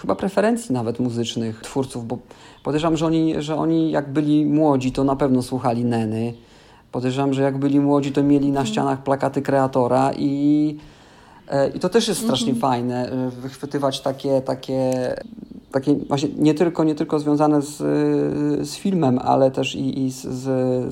chyba 0.00 0.14
preferencji 0.14 0.72
nawet 0.72 1.00
muzycznych 1.00 1.60
twórców, 1.60 2.06
bo 2.06 2.18
podejrzewam, 2.64 2.96
że 2.96 3.06
oni, 3.06 3.34
że 3.38 3.56
oni 3.56 3.90
jak 3.90 4.12
byli 4.12 4.46
młodzi, 4.46 4.92
to 4.92 5.04
na 5.04 5.16
pewno 5.16 5.42
słuchali 5.42 5.84
Neny. 5.84 6.34
Podejrzewam, 6.92 7.34
że 7.34 7.42
jak 7.42 7.58
byli 7.58 7.80
młodzi, 7.80 8.12
to 8.12 8.22
mieli 8.22 8.46
na 8.46 8.60
mhm. 8.60 8.66
ścianach 8.66 9.02
plakaty 9.02 9.42
kreatora 9.42 10.10
i, 10.18 10.76
e, 11.48 11.68
i 11.68 11.80
to 11.80 11.88
też 11.88 12.08
jest 12.08 12.20
strasznie 12.20 12.52
mhm. 12.52 12.60
fajne, 12.60 13.10
e, 13.10 13.30
wychwytywać 13.30 14.00
takie, 14.00 14.40
takie, 14.40 14.92
takie 15.72 15.94
właśnie 15.94 16.28
nie 16.38 16.54
tylko, 16.54 16.84
nie 16.84 16.94
tylko 16.94 17.18
związane 17.18 17.62
z, 17.62 17.76
z 18.68 18.76
filmem, 18.76 19.18
ale 19.18 19.50
też 19.50 19.74
i, 19.74 20.04
i 20.04 20.10
z, 20.10 20.22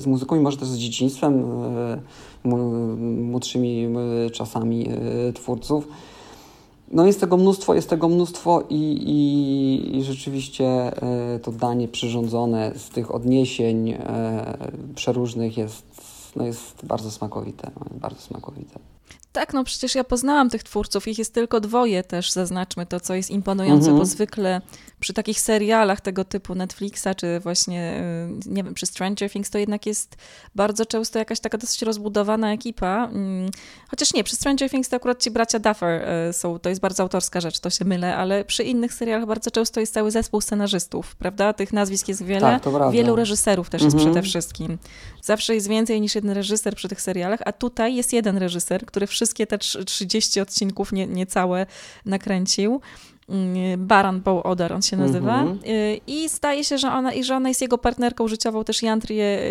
z, 0.01 0.05
muzyką, 0.05 0.35
i 0.35 0.39
może 0.39 0.57
też 0.57 0.67
z 0.67 0.77
dzieciństwem 0.77 1.45
młodszymi 3.21 3.87
czasami 4.33 4.89
e, 4.89 5.33
twórców. 5.33 5.87
No 6.91 7.05
jest 7.05 7.19
tego 7.19 7.37
mnóstwo, 7.37 7.73
jest 7.73 7.89
tego 7.89 8.09
mnóstwo 8.09 8.63
i, 8.69 8.75
i, 8.75 9.97
i 9.97 10.03
rzeczywiście 10.03 10.91
to 11.43 11.51
danie 11.51 11.87
przyrządzone 11.87 12.71
z 12.75 12.89
tych 12.89 13.15
odniesień 13.15 13.97
przeróżnych 14.95 15.57
jest, 15.57 15.85
no 16.35 16.45
jest 16.45 16.85
bardzo 16.85 17.11
smakowite, 17.11 17.71
bardzo 18.01 18.21
smakowite. 18.21 18.79
Tak, 19.31 19.53
no 19.53 19.63
przecież 19.63 19.95
ja 19.95 20.03
poznałam 20.03 20.49
tych 20.49 20.63
twórców, 20.63 21.07
ich 21.07 21.19
jest 21.19 21.33
tylko 21.33 21.59
dwoje 21.59 22.03
też, 22.03 22.31
zaznaczmy 22.31 22.85
to, 22.85 22.99
co 22.99 23.13
jest 23.13 23.29
imponujące, 23.29 23.91
-hmm. 23.91 23.97
bo 23.97 24.05
zwykle 24.05 24.61
przy 24.99 25.13
takich 25.13 25.39
serialach 25.39 26.01
tego 26.01 26.25
typu 26.25 26.55
Netflixa, 26.55 27.07
czy 27.17 27.39
właśnie, 27.39 28.03
y, 28.45 28.49
nie 28.49 28.63
wiem, 28.63 28.73
przy 28.73 28.85
Stranger 28.85 29.31
Things, 29.31 29.49
to 29.49 29.57
jednak 29.57 29.85
jest 29.85 30.15
bardzo 30.55 30.85
często 30.85 31.19
jakaś 31.19 31.39
taka 31.39 31.57
dosyć 31.57 31.81
rozbudowana 31.81 32.53
ekipa. 32.53 33.09
Mm, 33.11 33.49
chociaż 33.89 34.13
nie, 34.13 34.23
przy 34.23 34.35
Stranger 34.35 34.69
Things 34.69 34.89
to 34.89 34.95
akurat 34.95 35.23
ci 35.23 35.31
bracia 35.31 35.59
Duffer 35.59 36.09
y, 36.29 36.33
są, 36.33 36.59
to 36.59 36.69
jest 36.69 36.81
bardzo 36.81 37.03
autorska 37.03 37.41
rzecz, 37.41 37.59
to 37.59 37.69
się 37.69 37.85
mylę, 37.85 38.15
ale 38.15 38.45
przy 38.45 38.63
innych 38.63 38.93
serialach 38.93 39.25
bardzo 39.27 39.51
często 39.51 39.79
jest 39.79 39.93
cały 39.93 40.11
zespół 40.11 40.41
scenarzystów, 40.41 41.15
prawda? 41.15 41.53
Tych 41.53 41.73
nazwisk 41.73 42.07
jest 42.07 42.23
wiele, 42.23 42.59
tak, 42.63 42.91
wielu 42.91 43.15
reżyserów 43.15 43.69
też 43.69 43.81
jest 43.81 43.95
-hmm. 43.95 43.99
przede 43.99 44.21
wszystkim. 44.21 44.77
Zawsze 45.21 45.55
jest 45.55 45.67
więcej 45.67 46.01
niż 46.01 46.15
jeden 46.15 46.31
reżyser 46.31 46.75
przy 46.75 46.89
tych 46.89 47.01
serialach, 47.01 47.39
a 47.45 47.51
tutaj 47.51 47.95
jest 47.95 48.13
jeden 48.13 48.37
reżyser, 48.37 48.85
który 48.85 49.07
wszystkie 49.07 49.47
te 49.47 49.57
30 49.57 50.41
odcinków, 50.41 50.91
nie, 50.91 51.07
niecałe, 51.07 51.65
nakręcił. 52.05 52.81
Mm, 53.29 53.87
Baran 53.87 54.21
Bow 54.21 54.45
Odar 54.45 54.73
on 54.73 54.81
się 54.81 54.97
nazywa. 54.97 55.41
Mm 55.41 55.57
-hmm. 55.57 56.01
I 56.07 56.29
staje 56.29 56.63
się, 56.63 56.77
że 56.77 56.91
ona, 56.91 57.13
i 57.13 57.23
że 57.23 57.35
ona 57.35 57.49
jest 57.49 57.61
jego 57.61 57.77
partnerką 57.77 58.27
życiową, 58.27 58.63
też 58.63 58.81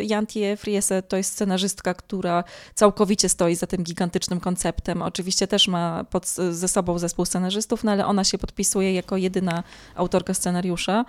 Jantie 0.03 0.57
Friese, 0.57 1.03
to 1.09 1.17
jest 1.17 1.33
scenarzystka, 1.33 1.95
która 1.95 2.45
całkowicie 2.75 3.29
stoi 3.29 3.55
za 3.55 3.67
tym 3.67 3.83
gigantycznym 3.83 4.41
konceptem. 4.41 5.03
Oczywiście 5.03 5.47
też 5.47 5.69
ma 5.69 6.05
pod, 6.05 6.27
ze 6.51 6.69
sobą 6.69 6.99
zespół 6.99 7.25
scenarzystów, 7.25 7.85
no 7.85 7.93
ale 7.93 8.07
ona 8.07 8.25
się 8.25 8.39
podpisuje 8.39 8.95
jako 8.95 9.17
jedyna 9.17 9.63
autorka 9.95 10.35
scenariusza. 10.35 11.05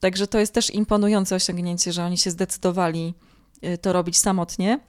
Także 0.00 0.26
to 0.26 0.38
jest 0.38 0.54
też 0.54 0.74
imponujące 0.74 1.34
osiągnięcie, 1.34 1.92
że 1.92 2.04
oni 2.04 2.16
się 2.16 2.30
zdecydowali 2.30 3.14
y, 3.64 3.78
to 3.78 3.92
robić 3.92 4.18
samotnie. 4.18 4.80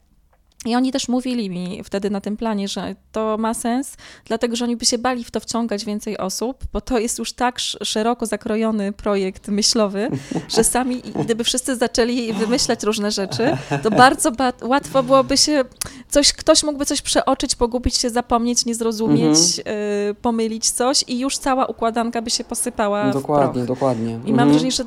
I 0.66 0.76
oni 0.76 0.92
też 0.92 1.08
mówili 1.08 1.50
mi 1.50 1.84
wtedy 1.84 2.10
na 2.10 2.22
tym 2.22 2.38
planie, 2.38 2.68
że 2.68 2.96
to 3.12 3.38
ma 3.38 3.54
sens, 3.54 3.98
dlatego 4.26 4.56
że 4.56 4.66
oni 4.66 4.78
by 4.78 4.86
się 4.86 4.98
bali 4.98 5.24
w 5.24 5.32
to 5.32 5.40
wciągać 5.40 5.86
więcej 5.86 6.18
osób, 6.18 6.64
bo 6.74 6.82
to 6.82 7.00
jest 7.00 7.20
już 7.20 7.34
tak 7.34 7.60
szeroko 7.84 8.26
zakrojony 8.26 8.92
projekt 8.92 9.48
myślowy, 9.48 10.10
że 10.56 10.64
sami, 10.64 11.02
gdyby 11.24 11.44
wszyscy 11.44 11.76
zaczęli 11.76 12.34
wymyślać 12.34 12.84
różne 12.84 13.12
rzeczy, 13.12 13.58
to 13.84 13.92
bardzo 13.92 14.32
ba 14.32 14.54
łatwo 14.62 15.04
byłoby 15.04 15.38
się 15.38 15.64
coś, 16.10 16.34
ktoś 16.34 16.64
mógłby 16.64 16.86
coś 16.86 17.02
przeoczyć, 17.02 17.56
pogubić 17.56 17.96
się, 17.96 18.10
zapomnieć, 18.10 18.66
nie 18.66 18.76
zrozumieć, 18.76 19.38
mhm. 19.58 19.78
y, 20.12 20.16
pomylić 20.22 20.70
coś 20.72 21.04
i 21.08 21.20
już 21.20 21.38
cała 21.38 21.66
układanka 21.66 22.22
by 22.22 22.30
się 22.30 22.44
posypała. 22.44 23.12
Dokładnie, 23.12 23.64
dokładnie. 23.64 24.12
I 24.12 24.16
mhm. 24.16 24.36
mam 24.36 24.50
wrażenie, 24.50 24.72
że 24.72 24.86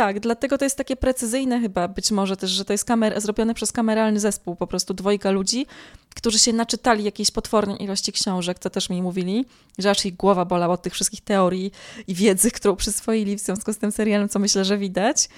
tak, 0.00 0.20
dlatego 0.20 0.58
to 0.58 0.64
jest 0.64 0.76
takie 0.76 0.96
precyzyjne 0.96 1.60
chyba 1.60 1.88
być 1.88 2.10
może 2.10 2.36
też, 2.36 2.50
że 2.50 2.64
to 2.64 2.72
jest 2.72 2.84
kamer, 2.84 3.20
zrobione 3.20 3.54
przez 3.54 3.72
kameralny 3.72 4.20
zespół, 4.20 4.56
po 4.56 4.66
prostu 4.66 4.94
dwojga 4.94 5.30
ludzi, 5.30 5.66
którzy 6.14 6.38
się 6.38 6.52
naczytali 6.52 7.04
jakiejś 7.04 7.30
potwornej 7.30 7.82
ilości 7.82 8.12
książek, 8.12 8.58
co 8.58 8.70
też 8.70 8.90
mi 8.90 9.02
mówili, 9.02 9.44
że 9.78 9.90
aż 9.90 10.06
ich 10.06 10.16
głowa 10.16 10.44
bolała 10.44 10.74
od 10.74 10.82
tych 10.82 10.92
wszystkich 10.92 11.20
teorii 11.20 11.72
i 12.06 12.14
wiedzy, 12.14 12.50
którą 12.58 12.76
przyswoili 12.76 13.36
w 13.36 13.40
związku 13.40 13.72
z 13.72 13.78
tym 13.78 13.92
serialem, 13.92 14.28
co 14.28 14.38
myślę, 14.38 14.64
że 14.64 14.78
widać. 14.78 15.28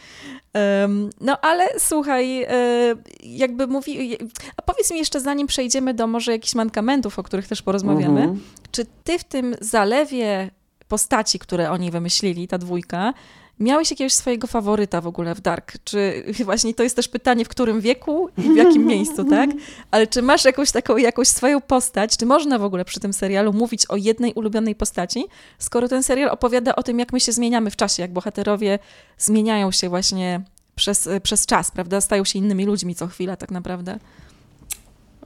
Um, 0.55 1.11
no 1.21 1.41
ale 1.41 1.69
słuchaj, 1.79 2.43
e, 2.43 2.95
jakby 3.23 3.67
mówi, 3.67 4.19
a 4.57 4.63
powiedz 4.63 4.91
mi 4.91 4.99
jeszcze 4.99 5.21
zanim 5.21 5.47
przejdziemy 5.47 5.95
do 5.95 6.07
może 6.07 6.33
jakichś 6.33 6.55
mankamentów, 6.55 7.19
o 7.19 7.23
których 7.23 7.49
też 7.49 7.63
porozmawiamy, 7.63 8.21
mhm. 8.21 8.41
czy 8.71 8.87
ty 9.05 9.19
w 9.19 9.25
tym 9.25 9.57
zalewie 9.61 10.51
postaci, 10.89 11.39
które 11.39 11.71
oni 11.71 11.91
wymyślili, 11.91 12.49
ta 12.49 12.59
dwójka, 12.59 13.15
Miałeś 13.61 13.91
jakiegoś 13.91 14.13
swojego 14.13 14.47
faworyta 14.47 15.01
w 15.01 15.07
ogóle 15.07 15.35
w 15.35 15.41
Dark? 15.41 15.73
Czy 15.85 16.25
właśnie 16.45 16.75
to 16.75 16.83
jest 16.83 16.97
też 16.97 17.09
pytanie, 17.09 17.45
w 17.45 17.49
którym 17.49 17.81
wieku 17.81 18.29
i 18.39 18.43
w 18.43 18.57
jakim 18.57 18.87
miejscu, 18.87 19.25
tak? 19.25 19.51
Ale 19.91 20.07
czy 20.07 20.23
masz 20.23 20.45
jakąś 20.45 20.73
taką, 20.73 20.97
jakąś 20.97 21.29
swoją 21.29 21.61
postać? 21.61 22.17
Czy 22.17 22.27
można 22.27 22.59
w 22.59 22.65
ogóle 22.65 22.85
przy 22.85 23.01
tym 23.01 23.13
serialu 23.13 23.53
mówić 23.53 23.87
o 23.87 23.97
jednej 23.97 24.33
ulubionej 24.33 24.75
postaci, 24.75 25.25
skoro 25.59 25.89
ten 25.89 26.03
serial 26.03 26.31
opowiada 26.31 26.77
o 26.77 26.83
tym, 26.83 26.99
jak 26.99 27.13
my 27.13 27.21
się 27.21 27.33
zmieniamy 27.33 27.71
w 27.71 27.77
czasie, 27.77 28.03
jak 28.03 28.13
bohaterowie 28.13 28.79
zmieniają 29.19 29.73
się 29.73 29.89
właśnie 29.89 30.41
przez, 30.75 31.09
przez 31.23 31.47
czas, 31.47 31.71
prawda? 31.71 32.01
Stają 32.01 32.25
się 32.25 32.39
innymi 32.39 32.65
ludźmi 32.67 32.95
co 32.95 33.07
chwila 33.07 33.37
tak 33.37 33.51
naprawdę. 33.51 33.99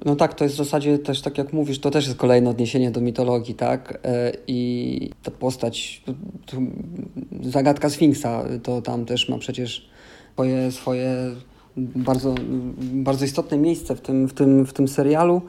No 0.04 0.16
tak, 0.16 0.34
to 0.34 0.44
jest 0.44 0.56
w 0.56 0.58
zasadzie 0.58 0.98
też 0.98 1.20
tak 1.20 1.38
jak 1.38 1.52
mówisz, 1.52 1.78
to 1.78 1.90
też 1.90 2.06
jest 2.06 2.18
kolejne 2.18 2.50
odniesienie 2.50 2.90
do 2.90 3.00
mitologii, 3.00 3.54
tak? 3.54 3.98
E, 4.04 4.32
I 4.46 5.10
ta 5.22 5.30
postać, 5.30 6.02
zagadka 7.42 7.90
Sfinksa, 7.90 8.44
to 8.62 8.82
tam 8.82 9.04
też 9.04 9.28
ma 9.28 9.38
przecież 9.38 9.88
swoje, 10.32 10.72
swoje 10.72 11.16
bardzo, 11.76 12.34
bardzo 12.78 13.24
istotne 13.24 13.58
miejsce 13.58 13.96
w 13.96 14.00
tym, 14.00 14.28
w 14.28 14.32
tym, 14.32 14.66
w 14.66 14.72
tym 14.72 14.88
serialu. 14.88 15.42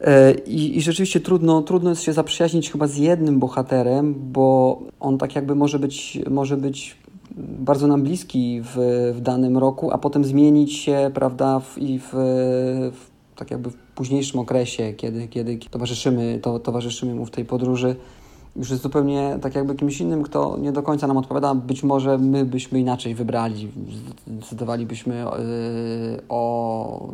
E, 0.00 0.34
I, 0.34 0.78
I 0.78 0.82
rzeczywiście 0.82 1.20
trudno, 1.20 1.62
trudno 1.62 1.90
jest 1.90 2.02
się 2.02 2.12
zaprzyjaźnić 2.12 2.70
chyba 2.70 2.86
z 2.86 2.96
jednym 2.96 3.38
bohaterem, 3.38 4.14
bo 4.32 4.78
on 5.00 5.18
tak 5.18 5.34
jakby 5.34 5.54
może 5.54 5.78
być, 5.78 6.18
może 6.30 6.56
być 6.56 6.96
bardzo 7.36 7.86
nam 7.86 8.02
bliski 8.02 8.60
w, 8.64 8.76
w 9.14 9.20
danym 9.20 9.58
roku, 9.58 9.90
a 9.90 9.98
potem 9.98 10.24
zmienić 10.24 10.76
się, 10.76 11.10
prawda, 11.14 11.60
w, 11.60 11.78
i 11.78 11.98
w, 11.98 12.10
w 12.92 13.09
tak 13.40 13.50
jakby 13.50 13.70
w 13.70 13.76
późniejszym 13.76 14.40
okresie, 14.40 14.92
kiedy, 14.92 15.28
kiedy 15.28 15.58
towarzyszymy, 15.70 16.38
to, 16.42 16.58
towarzyszymy 16.58 17.14
mu 17.14 17.26
w 17.26 17.30
tej 17.30 17.44
podróży, 17.44 17.96
już 18.56 18.70
jest 18.70 18.82
zupełnie 18.82 19.38
tak 19.42 19.54
jakby 19.54 19.74
kimś 19.74 20.00
innym, 20.00 20.22
kto 20.22 20.56
nie 20.60 20.72
do 20.72 20.82
końca 20.82 21.06
nam 21.06 21.16
odpowiada. 21.16 21.54
Być 21.54 21.82
może 21.82 22.18
my 22.18 22.44
byśmy 22.44 22.80
inaczej 22.80 23.14
wybrali, 23.14 23.70
zdecydowalibyśmy 24.26 25.24
o... 26.28 27.08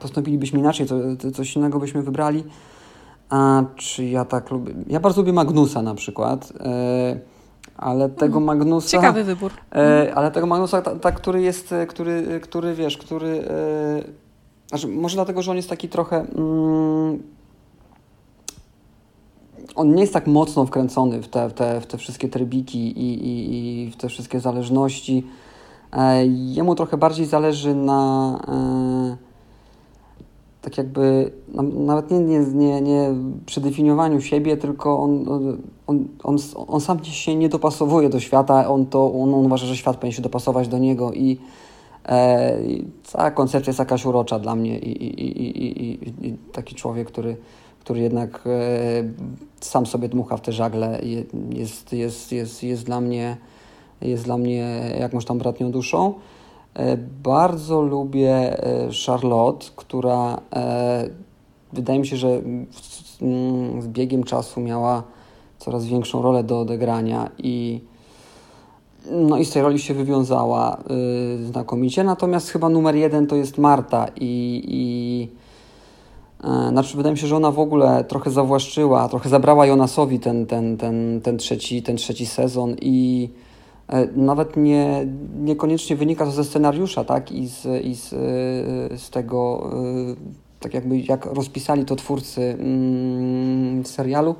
postąpilibyśmy 0.00 0.58
inaczej, 0.58 0.86
co, 0.86 0.96
coś 1.34 1.56
innego 1.56 1.78
byśmy 1.78 2.02
wybrali. 2.02 2.44
A 3.30 3.62
czy 3.76 4.04
ja 4.04 4.24
tak 4.24 4.50
lubię? 4.50 4.74
Ja 4.86 5.00
bardzo 5.00 5.20
lubię 5.20 5.32
Magnusa 5.32 5.82
na 5.82 5.94
przykład 5.94 6.52
ale 7.76 8.08
tego 8.08 8.38
mhm. 8.38 8.44
Magnusa... 8.44 8.88
Ciekawy 8.88 9.24
wybór. 9.24 9.52
E, 9.72 10.12
ale 10.14 10.30
tego 10.30 10.46
Magnusa, 10.46 10.82
ta, 10.82 10.96
ta, 10.96 11.12
który 11.12 11.42
jest, 11.42 11.74
który, 11.88 12.40
który 12.42 12.74
wiesz, 12.74 12.98
który... 12.98 13.44
Znaczy, 14.70 14.88
może 14.88 15.14
dlatego, 15.14 15.42
że 15.42 15.50
on 15.50 15.56
jest 15.56 15.68
taki 15.68 15.88
trochę... 15.88 16.16
Mm, 16.16 17.22
on 19.74 19.94
nie 19.94 20.00
jest 20.00 20.12
tak 20.12 20.26
mocno 20.26 20.66
wkręcony 20.66 21.22
w 21.22 21.28
te, 21.28 21.48
w 21.48 21.52
te, 21.52 21.80
w 21.80 21.86
te 21.86 21.98
wszystkie 21.98 22.28
trybiki 22.28 22.78
i, 22.78 23.26
i, 23.26 23.86
i 23.86 23.90
w 23.90 23.96
te 23.96 24.08
wszystkie 24.08 24.40
zależności. 24.40 25.26
E, 25.92 26.26
jemu 26.26 26.74
trochę 26.74 26.96
bardziej 26.96 27.26
zależy 27.26 27.74
na... 27.74 28.40
E, 28.48 29.30
tak 30.62 30.78
jakby 30.78 31.32
nawet 31.74 32.10
nie, 32.10 32.18
nie, 32.18 32.38
nie, 32.40 32.80
nie 32.80 33.14
przedefiniowaniu 33.46 34.20
siebie, 34.20 34.56
tylko 34.56 34.98
on, 34.98 35.28
on, 35.86 36.08
on, 36.22 36.36
on, 36.68 36.80
sam 36.80 37.04
się 37.04 37.36
nie 37.36 37.48
dopasowuje 37.48 38.08
do 38.08 38.20
świata, 38.20 38.68
on, 38.68 38.86
to, 38.86 39.06
on, 39.06 39.34
on 39.34 39.46
uważa, 39.46 39.66
że 39.66 39.76
świat 39.76 39.96
powinien 39.96 40.12
się 40.12 40.22
dopasować 40.22 40.68
do 40.68 40.78
niego 40.78 41.12
i 41.12 41.38
cała 43.02 43.30
koncepcja 43.30 43.70
jest 43.70 43.78
jakaś 43.78 44.04
urocza 44.04 44.38
dla 44.38 44.54
mnie 44.54 44.78
i, 44.78 45.04
i, 45.04 45.20
i, 45.26 46.26
i, 46.26 46.36
taki 46.52 46.74
człowiek, 46.74 47.08
który, 47.08 47.36
który 47.80 48.00
jednak 48.00 48.42
e, 48.46 48.50
sam 49.60 49.86
sobie 49.86 50.08
dmucha 50.08 50.36
w 50.36 50.40
te 50.40 50.52
żagle 50.52 51.00
jest, 51.50 51.92
jest, 51.92 52.32
jest, 52.32 52.62
jest, 52.62 52.84
dla 52.84 53.00
mnie 53.00 53.36
jest 54.00 54.24
dla 54.24 54.38
mnie 54.38 54.94
jakąś 55.00 55.24
tam 55.24 55.38
bratnią 55.38 55.70
duszą. 55.70 56.14
E, 56.74 56.96
bardzo 57.22 57.82
lubię 57.82 58.64
e, 58.64 58.88
Charlotte, 59.06 59.66
która 59.76 60.40
e, 60.52 61.08
wydaje 61.72 61.98
mi 61.98 62.06
się, 62.06 62.16
że 62.16 62.40
z 63.80 63.88
biegiem 63.88 64.24
czasu 64.24 64.60
miała 64.60 65.02
coraz 65.58 65.84
większą 65.84 66.22
rolę 66.22 66.44
do 66.44 66.60
odegrania 66.60 67.30
i 67.38 67.80
no 69.10 69.38
i 69.38 69.44
z 69.44 69.50
tej 69.50 69.62
roli 69.62 69.78
się 69.78 69.94
wywiązała 69.94 70.76
znakomicie. 71.44 72.04
Natomiast 72.04 72.50
chyba 72.50 72.68
numer 72.68 72.94
jeden 72.94 73.26
to 73.26 73.36
jest 73.36 73.58
Marta 73.58 74.06
i, 74.16 74.62
i 74.68 75.28
znaczy 76.70 76.96
wydaje 76.96 77.12
mi 77.12 77.18
się, 77.18 77.26
że 77.26 77.36
ona 77.36 77.50
w 77.50 77.58
ogóle 77.58 78.04
trochę 78.04 78.30
zawłaszczyła, 78.30 79.08
trochę 79.08 79.28
zabrała 79.28 79.66
Jonasowi 79.66 80.20
ten, 80.20 80.46
ten, 80.46 80.76
ten, 80.76 81.20
ten, 81.20 81.38
trzeci, 81.38 81.82
ten 81.82 81.96
trzeci 81.96 82.26
sezon 82.26 82.76
i 82.80 83.28
E, 83.90 84.06
nawet 84.16 84.56
nie, 84.56 85.06
niekoniecznie 85.36 85.96
wynika 85.96 86.24
to 86.24 86.30
ze 86.30 86.44
scenariusza, 86.44 87.04
tak, 87.04 87.32
i 87.32 87.48
z, 87.48 87.84
i 87.84 87.94
z, 87.94 88.12
e, 88.12 88.98
z 88.98 89.10
tego, 89.10 89.70
tak 90.60 90.74
jakby 90.74 90.98
jak 90.98 91.26
rozpisali 91.26 91.84
to 91.84 91.96
twórcy 91.96 92.56
mm, 92.60 93.84
serialu, 93.84 94.34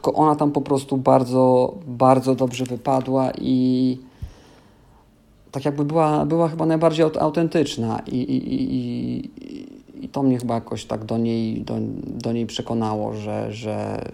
tylko 0.00 0.18
ona 0.18 0.36
tam 0.36 0.52
po 0.52 0.60
prostu 0.60 0.96
bardzo, 0.96 1.74
bardzo 1.86 2.34
dobrze 2.34 2.64
wypadła 2.64 3.30
i 3.38 3.98
tak 5.50 5.64
jakby 5.64 5.84
była, 5.84 6.26
była 6.26 6.48
chyba 6.48 6.66
najbardziej 6.66 7.06
autentyczna 7.20 8.02
i, 8.06 8.16
i, 8.16 8.54
i, 8.54 9.30
i 10.04 10.08
to 10.08 10.22
mnie 10.22 10.38
chyba 10.38 10.54
jakoś 10.54 10.84
tak 10.84 11.04
do 11.04 11.18
niej, 11.18 11.62
do, 11.62 11.74
do 12.06 12.32
niej 12.32 12.46
przekonało, 12.46 13.14
że, 13.14 13.52
że, 13.52 14.04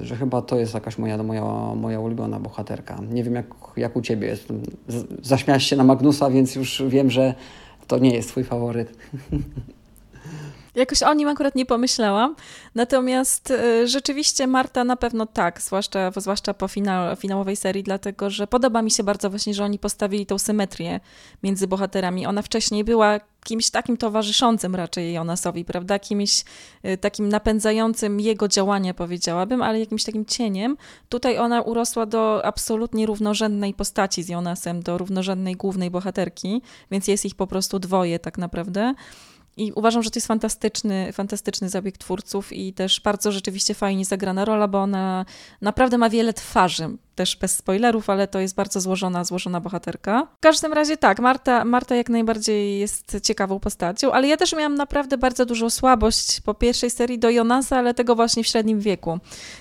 że 0.00 0.16
chyba 0.16 0.42
to 0.42 0.58
jest 0.58 0.74
jakaś 0.74 0.98
moja, 0.98 1.22
moja, 1.22 1.44
moja 1.74 2.00
ulubiona 2.00 2.40
bohaterka. 2.40 3.00
Nie 3.10 3.24
wiem, 3.24 3.34
jak, 3.34 3.46
jak 3.76 3.96
u 3.96 4.02
Ciebie 4.02 4.28
jest. 4.28 4.48
Zaśmiałeś 5.22 5.64
się 5.66 5.76
na 5.76 5.84
Magnusa, 5.84 6.30
więc 6.30 6.54
już 6.54 6.82
wiem, 6.88 7.10
że 7.10 7.34
to 7.86 7.98
nie 7.98 8.14
jest 8.14 8.28
Twój 8.28 8.44
faworyt. 8.44 8.96
Jakoś 10.76 11.02
o 11.02 11.14
nim 11.14 11.28
akurat 11.28 11.54
nie 11.54 11.66
pomyślałam. 11.66 12.36
Natomiast 12.74 13.50
y, 13.50 13.88
rzeczywiście 13.88 14.46
Marta 14.46 14.84
na 14.84 14.96
pewno 14.96 15.26
tak, 15.26 15.62
zwłaszcza, 15.62 16.12
zwłaszcza 16.16 16.54
po 16.54 16.68
finał, 16.68 17.16
finałowej 17.16 17.56
serii, 17.56 17.82
dlatego 17.82 18.30
że 18.30 18.46
podoba 18.46 18.82
mi 18.82 18.90
się 18.90 19.02
bardzo 19.02 19.30
właśnie, 19.30 19.54
że 19.54 19.64
oni 19.64 19.78
postawili 19.78 20.26
tą 20.26 20.38
symetrię 20.38 21.00
między 21.42 21.66
bohaterami. 21.66 22.26
Ona 22.26 22.42
wcześniej 22.42 22.84
była 22.84 23.20
kimś 23.44 23.70
takim 23.70 23.96
towarzyszącym 23.96 24.74
raczej 24.74 25.12
Jonasowi, 25.12 25.64
prawda? 25.64 25.98
Kimś 25.98 26.44
y, 26.84 26.96
takim 26.96 27.28
napędzającym 27.28 28.20
jego 28.20 28.48
działania, 28.48 28.94
powiedziałabym, 28.94 29.62
ale 29.62 29.80
jakimś 29.80 30.04
takim 30.04 30.24
cieniem. 30.24 30.76
Tutaj 31.08 31.38
ona 31.38 31.62
urosła 31.62 32.06
do 32.06 32.44
absolutnie 32.44 33.06
równorzędnej 33.06 33.74
postaci 33.74 34.22
z 34.22 34.28
Jonasem, 34.28 34.82
do 34.82 34.98
równorzędnej 34.98 35.56
głównej 35.56 35.90
bohaterki, 35.90 36.62
więc 36.90 37.08
jest 37.08 37.24
ich 37.24 37.34
po 37.34 37.46
prostu 37.46 37.78
dwoje 37.78 38.18
tak 38.18 38.38
naprawdę. 38.38 38.94
I 39.56 39.72
uważam, 39.72 40.02
że 40.02 40.10
to 40.10 40.16
jest 40.16 40.26
fantastyczny, 40.26 41.12
fantastyczny 41.12 41.68
zabieg 41.68 41.98
twórców 41.98 42.52
i 42.52 42.72
też 42.72 43.00
bardzo 43.00 43.32
rzeczywiście 43.32 43.74
fajnie 43.74 44.04
zagrana 44.04 44.44
rola, 44.44 44.68
bo 44.68 44.78
ona 44.78 45.24
naprawdę 45.60 45.98
ma 45.98 46.10
wiele 46.10 46.32
twarzy. 46.32 46.88
Też 47.14 47.36
bez 47.36 47.56
spoilerów, 47.56 48.10
ale 48.10 48.28
to 48.28 48.40
jest 48.40 48.54
bardzo 48.54 48.80
złożona, 48.80 49.24
złożona 49.24 49.60
bohaterka. 49.60 50.26
W 50.36 50.40
każdym 50.40 50.72
razie 50.72 50.96
tak, 50.96 51.20
Marta, 51.20 51.64
Marta 51.64 51.94
jak 51.96 52.08
najbardziej 52.08 52.78
jest 52.78 53.16
ciekawą 53.22 53.60
postacią, 53.60 54.12
ale 54.12 54.28
ja 54.28 54.36
też 54.36 54.52
miałam 54.52 54.74
naprawdę 54.74 55.18
bardzo 55.18 55.46
dużą 55.46 55.70
słabość 55.70 56.40
po 56.40 56.54
pierwszej 56.54 56.90
serii 56.90 57.18
do 57.18 57.30
Jonasa, 57.30 57.76
ale 57.76 57.94
tego 57.94 58.16
właśnie 58.16 58.44
w 58.44 58.46
średnim 58.46 58.80
wieku. 58.80 59.18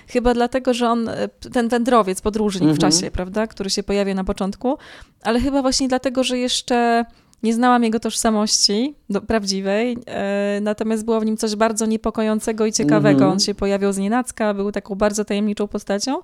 Chyba 0.08 0.34
dlatego, 0.34 0.73
że 0.73 0.89
on, 0.89 1.10
ten 1.53 1.67
wędrowiec, 1.67 2.21
podróżnik 2.21 2.69
mhm. 2.69 2.77
w 2.77 2.79
czasie, 2.79 3.12
prawda, 3.12 3.47
który 3.47 3.69
się 3.69 3.84
pojawia 3.84 4.13
na 4.13 4.23
początku, 4.23 4.77
ale 5.21 5.39
chyba 5.39 5.62
właśnie 5.62 5.88
dlatego, 5.88 6.23
że 6.23 6.38
jeszcze 6.38 7.05
nie 7.45 7.53
znałam 7.53 7.84
jego 7.84 7.99
tożsamości 7.99 8.95
do, 9.10 9.21
prawdziwej, 9.21 9.97
e, 10.08 10.60
natomiast 10.62 11.05
było 11.05 11.19
w 11.19 11.25
nim 11.25 11.38
coś 11.38 11.55
bardzo 11.55 11.86
niepokojącego 11.86 12.65
i 12.65 12.73
ciekawego. 12.73 13.19
Mm 13.19 13.29
-hmm. 13.29 13.34
On 13.34 13.39
się 13.39 13.55
pojawiał 13.55 13.93
z 13.93 13.97
nienacka, 13.97 14.53
był 14.53 14.71
taką 14.71 14.95
bardzo 14.95 15.25
tajemniczą 15.25 15.67
postacią. 15.67 16.21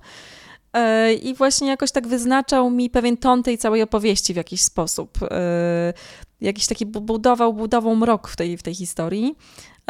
E, 0.72 1.12
I 1.14 1.34
właśnie 1.34 1.68
jakoś 1.68 1.92
tak 1.92 2.06
wyznaczał 2.06 2.70
mi 2.70 2.90
pewien 2.90 3.16
ton 3.16 3.42
tej 3.42 3.58
całej 3.58 3.82
opowieści 3.82 4.34
w 4.34 4.36
jakiś 4.36 4.60
sposób. 4.62 5.18
E, 5.22 5.92
jakiś 6.40 6.66
taki 6.66 6.86
budował, 6.86 7.52
budował 7.52 7.96
mrok 7.96 8.28
w 8.28 8.36
tej, 8.36 8.56
w 8.56 8.62
tej 8.62 8.74
historii. 8.74 9.36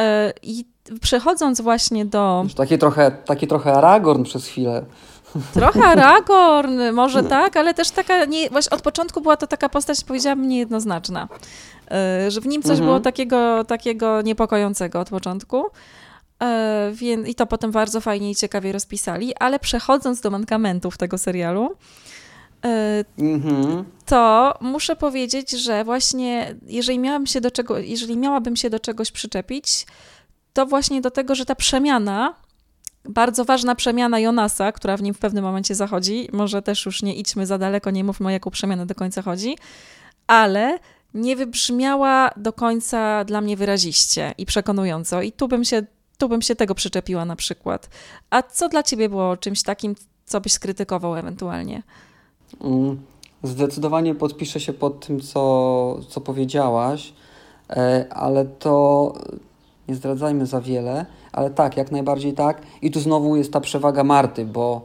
E, 0.00 0.32
I 0.42 0.64
przechodząc 1.00 1.60
właśnie 1.60 2.04
do. 2.04 2.44
Taki 2.56 2.78
trochę, 2.78 3.10
taki 3.10 3.46
trochę 3.46 3.72
Aragorn 3.72 4.22
przez 4.22 4.46
chwilę. 4.46 4.84
Trochę 5.54 5.84
Aragorn, 5.84 6.92
może 6.92 7.22
tak, 7.22 7.56
ale 7.56 7.74
też 7.74 7.90
taka, 7.90 8.24
nie, 8.24 8.50
właśnie 8.50 8.70
od 8.70 8.82
początku 8.82 9.20
była 9.20 9.36
to 9.36 9.46
taka 9.46 9.68
postać, 9.68 10.04
powiedziałabym, 10.04 10.48
niejednoznaczna. 10.48 11.28
E, 11.90 12.30
że 12.30 12.40
w 12.40 12.46
nim 12.46 12.62
coś 12.62 12.70
mhm. 12.70 12.86
było 12.86 13.00
takiego, 13.00 13.64
takiego 13.64 14.22
niepokojącego 14.22 15.00
od 15.00 15.10
początku. 15.10 15.64
E, 16.42 16.92
I 17.26 17.34
to 17.34 17.46
potem 17.46 17.70
bardzo 17.70 18.00
fajnie 18.00 18.30
i 18.30 18.34
ciekawie 18.34 18.72
rozpisali, 18.72 19.34
ale 19.34 19.58
przechodząc 19.58 20.20
do 20.20 20.30
mankamentów 20.30 20.98
tego 20.98 21.18
serialu, 21.18 21.76
e, 22.64 23.04
mhm. 23.18 23.84
to 24.06 24.54
muszę 24.60 24.96
powiedzieć, 24.96 25.50
że 25.50 25.84
właśnie 25.84 26.54
jeżeli 26.66 26.98
miałam 26.98 27.26
się 27.26 27.40
do 27.40 27.50
czego, 27.50 27.78
jeżeli 27.78 28.16
miałabym 28.16 28.56
się 28.56 28.70
do 28.70 28.80
czegoś 28.80 29.12
przyczepić, 29.12 29.86
to 30.52 30.66
właśnie 30.66 31.00
do 31.00 31.10
tego, 31.10 31.34
że 31.34 31.44
ta 31.44 31.54
przemiana 31.54 32.34
bardzo 33.04 33.44
ważna 33.44 33.74
przemiana 33.74 34.18
Jonasa, 34.18 34.72
która 34.72 34.96
w 34.96 35.02
nim 35.02 35.14
w 35.14 35.18
pewnym 35.18 35.44
momencie 35.44 35.74
zachodzi. 35.74 36.28
Może 36.32 36.62
też 36.62 36.86
już 36.86 37.02
nie 37.02 37.14
idźmy 37.14 37.46
za 37.46 37.58
daleko, 37.58 37.90
nie 37.90 38.04
mówmy 38.04 38.26
o 38.26 38.30
jaką 38.30 38.50
przemianę 38.50 38.86
do 38.86 38.94
końca 38.94 39.22
chodzi, 39.22 39.56
ale 40.26 40.78
nie 41.14 41.36
wybrzmiała 41.36 42.30
do 42.36 42.52
końca 42.52 43.24
dla 43.24 43.40
mnie 43.40 43.56
wyraziście 43.56 44.34
i 44.38 44.46
przekonująco. 44.46 45.22
I 45.22 45.32
tu 45.32 45.48
bym 45.48 45.64
się, 45.64 45.82
tu 46.18 46.28
bym 46.28 46.42
się 46.42 46.54
tego 46.56 46.74
przyczepiła 46.74 47.24
na 47.24 47.36
przykład. 47.36 47.88
A 48.30 48.42
co 48.42 48.68
dla 48.68 48.82
ciebie 48.82 49.08
było 49.08 49.36
czymś 49.36 49.62
takim, 49.62 49.94
co 50.24 50.40
byś 50.40 50.52
skrytykował 50.52 51.16
ewentualnie? 51.16 51.82
Mm, 52.60 53.02
zdecydowanie 53.42 54.14
podpiszę 54.14 54.60
się 54.60 54.72
pod 54.72 55.06
tym, 55.06 55.20
co, 55.20 55.98
co 56.08 56.20
powiedziałaś, 56.20 57.12
e, 57.70 58.06
ale 58.10 58.44
to 58.44 59.14
nie 59.92 59.96
zdradzajmy 59.96 60.46
za 60.46 60.61
wiele 60.61 61.07
ale 61.33 61.50
tak, 61.50 61.76
jak 61.76 61.92
najbardziej 61.92 62.33
tak. 62.33 62.62
I 62.83 62.90
tu 62.90 63.00
znowu 63.00 63.37
jest 63.37 63.52
ta 63.52 63.61
przewaga 63.61 64.05
Marty, 64.05 64.44
bo 64.44 64.83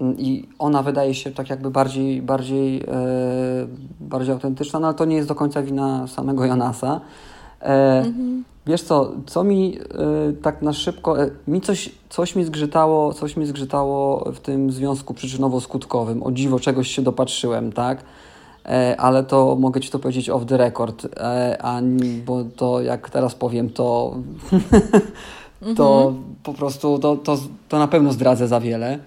mm, 0.00 0.18
i 0.18 0.48
ona 0.58 0.82
wydaje 0.82 1.14
się 1.14 1.30
tak 1.30 1.50
jakby 1.50 1.70
bardziej, 1.70 2.22
bardziej, 2.22 2.80
e, 2.80 2.82
bardziej 4.00 4.34
autentyczna, 4.34 4.80
no 4.80 4.86
ale 4.86 4.96
to 4.96 5.04
nie 5.04 5.16
jest 5.16 5.28
do 5.28 5.34
końca 5.34 5.62
wina 5.62 6.06
samego 6.06 6.44
Jonasa. 6.44 7.00
E, 7.62 7.98
mhm. 7.98 8.44
Wiesz 8.66 8.82
co, 8.82 9.12
co 9.26 9.44
mi 9.44 9.78
e, 9.78 10.32
tak 10.42 10.62
na 10.62 10.72
szybko, 10.72 11.22
e, 11.22 11.30
mi 11.48 11.60
coś, 11.60 11.90
coś 12.08 12.36
mi 12.36 12.44
zgrzytało, 12.44 13.14
coś 13.14 13.36
mi 13.36 13.46
zgrzytało 13.46 14.32
w 14.32 14.40
tym 14.40 14.72
związku 14.72 15.14
przyczynowo-skutkowym. 15.14 16.22
O 16.22 16.32
dziwo, 16.32 16.60
czegoś 16.60 16.88
się 16.88 17.02
dopatrzyłem, 17.02 17.72
tak? 17.72 17.98
E, 18.66 18.96
ale 18.98 19.24
to 19.24 19.56
mogę 19.60 19.80
Ci 19.80 19.90
to 19.90 19.98
powiedzieć 19.98 20.30
off 20.30 20.46
the 20.46 20.56
record, 20.56 21.04
e, 21.16 21.58
a, 21.62 21.80
bo 22.26 22.44
to 22.44 22.80
jak 22.82 23.10
teraz 23.10 23.34
powiem, 23.34 23.70
to 23.70 24.16
to 25.76 26.08
mhm. 26.08 26.24
po 26.42 26.54
prostu 26.54 26.98
to, 26.98 27.16
to, 27.16 27.38
to 27.68 27.78
na 27.78 27.88
pewno 27.88 28.12
zdradzę 28.12 28.48
za 28.48 28.60
wiele. 28.60 28.98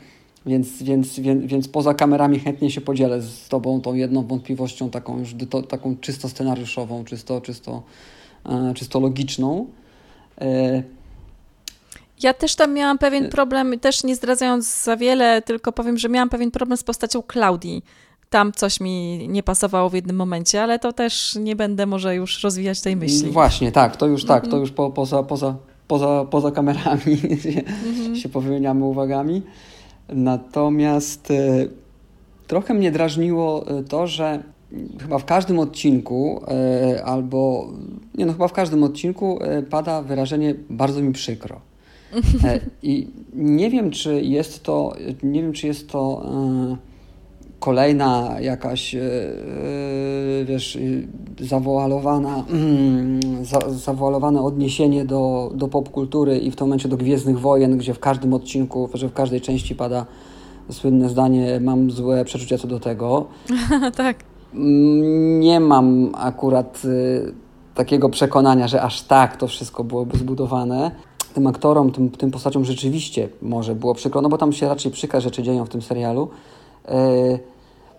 Więc, 0.46 0.84
więc, 0.84 1.20
więc, 1.20 1.46
więc 1.46 1.68
poza 1.68 1.94
kamerami 1.94 2.40
chętnie 2.40 2.72
się 2.72 2.82
podzielę 2.82 3.22
z 3.22 3.48
Tobą 3.48 3.82
tą 3.82 3.94
jedną 3.94 4.24
wątpliwością, 4.24 4.90
taką 4.90 5.20
już 5.20 5.36
to, 5.50 5.62
taką 5.62 5.98
czysto 5.98 6.30
scenariuszową, 6.30 7.06
czysto, 7.06 7.42
czysto, 7.42 7.84
e, 8.46 8.74
czysto 8.74 9.00
logiczną. 9.00 9.66
Ja 12.24 12.34
też 12.34 12.56
tam 12.56 12.74
miałam 12.74 12.98
pewien 12.98 13.30
problem, 13.30 13.80
też 13.80 14.04
nie 14.04 14.16
zdradzając 14.16 14.84
za 14.84 14.98
wiele, 14.98 15.42
tylko 15.42 15.72
powiem, 15.72 15.98
że 15.98 16.10
miałam 16.10 16.30
pewien 16.30 16.52
problem 16.52 16.78
z 16.78 16.84
postacią 16.84 17.22
Klaudii. 17.22 17.84
Tam 18.30 18.52
coś 18.52 18.80
mi 18.80 19.28
nie 19.30 19.44
pasowało 19.44 19.90
w 19.90 19.94
jednym 19.94 20.16
momencie, 20.16 20.64
ale 20.64 20.80
to 20.80 20.94
też 20.94 21.36
nie 21.36 21.56
będę 21.56 21.86
może 21.86 22.16
już 22.16 22.44
rozwijać 22.44 22.82
tej 22.82 22.96
myśli. 22.96 23.32
Właśnie, 23.32 23.72
tak, 23.72 23.98
to 23.98 24.08
już 24.08 24.26
tak, 24.26 24.42
to 24.42 24.46
mhm. 24.46 24.62
już 24.62 24.72
po, 24.72 24.90
poza, 24.90 25.24
poza, 25.24 25.56
poza, 25.88 26.26
poza 26.32 26.52
kamerami 26.52 27.18
się, 27.44 27.62
mhm. 27.88 28.16
się 28.16 28.30
powymieniamy 28.30 28.86
uwagami. 28.86 29.42
Natomiast 30.10 31.32
e, 31.32 31.68
trochę 32.48 32.74
mnie 32.74 32.92
drażniło 32.92 33.68
e, 33.68 33.84
to, 33.84 34.08
że 34.08 34.44
chyba 35.02 35.18
w 35.18 35.26
każdym 35.26 35.60
odcinku, 35.60 36.42
e, 36.48 37.04
albo 37.06 37.70
nie 38.16 38.26
no, 38.26 38.34
chyba 38.34 38.48
w 38.48 38.54
każdym 38.54 38.84
odcinku 38.84 39.40
pada 39.70 40.02
wyrażenie 40.02 40.56
bardzo 40.70 41.02
mi 41.02 41.14
przykro. 41.14 41.62
I 42.84 43.08
nie 43.34 43.70
wiem, 43.70 43.92
czy 43.92 44.22
jest 44.22 44.64
to, 44.64 44.94
nie 45.24 45.42
wiem, 45.42 45.54
czy 45.54 45.68
jest 45.68 45.90
to 45.90 46.26
kolejna 47.60 48.36
jakaś, 48.40 48.96
wiesz, 50.46 50.78
zawoalowana, 51.40 52.44
mm, 52.50 53.20
zawoalowane 53.70 54.42
odniesienie 54.42 55.06
do, 55.06 55.52
do 55.56 55.68
popkultury 55.68 56.38
i 56.38 56.52
w 56.52 56.56
tym 56.56 56.68
momencie 56.68 56.90
do 56.90 56.98
Gwiezdnych 56.98 57.40
Wojen, 57.40 57.78
gdzie 57.78 57.94
w 57.94 58.00
każdym 58.00 58.34
odcinku, 58.34 58.90
że 58.94 59.10
w 59.10 59.14
każdej 59.14 59.42
części 59.42 59.76
pada 59.76 60.06
słynne 60.72 61.10
zdanie, 61.10 61.60
mam 61.60 61.92
złe 61.92 62.26
przeczucia 62.26 62.58
co 62.58 62.68
do 62.68 62.80
tego. 62.80 63.26
tak. 63.98 64.18
Nie 65.40 65.60
mam 65.60 66.12
akurat 66.16 66.82
takiego 67.76 68.10
przekonania, 68.10 68.68
że 68.68 68.82
aż 68.82 69.02
tak 69.02 69.38
to 69.38 69.48
wszystko 69.48 69.84
byłoby 69.84 70.18
zbudowane. 70.18 70.92
Tym 71.34 71.48
aktorom, 71.48 71.92
tym, 71.92 72.10
tym 72.10 72.32
postaciom 72.32 72.66
rzeczywiście 72.66 73.30
może 73.42 73.76
było 73.76 73.96
przykro, 73.96 74.22
no 74.22 74.30
bo 74.30 74.38
tam 74.38 74.54
się 74.54 74.68
raczej 74.68 74.92
przykre 74.92 75.22
rzeczy 75.22 75.44
dzieją 75.44 75.66
w 75.66 75.70
tym 75.70 75.82
serialu. 75.82 76.30
Y, 76.90 77.40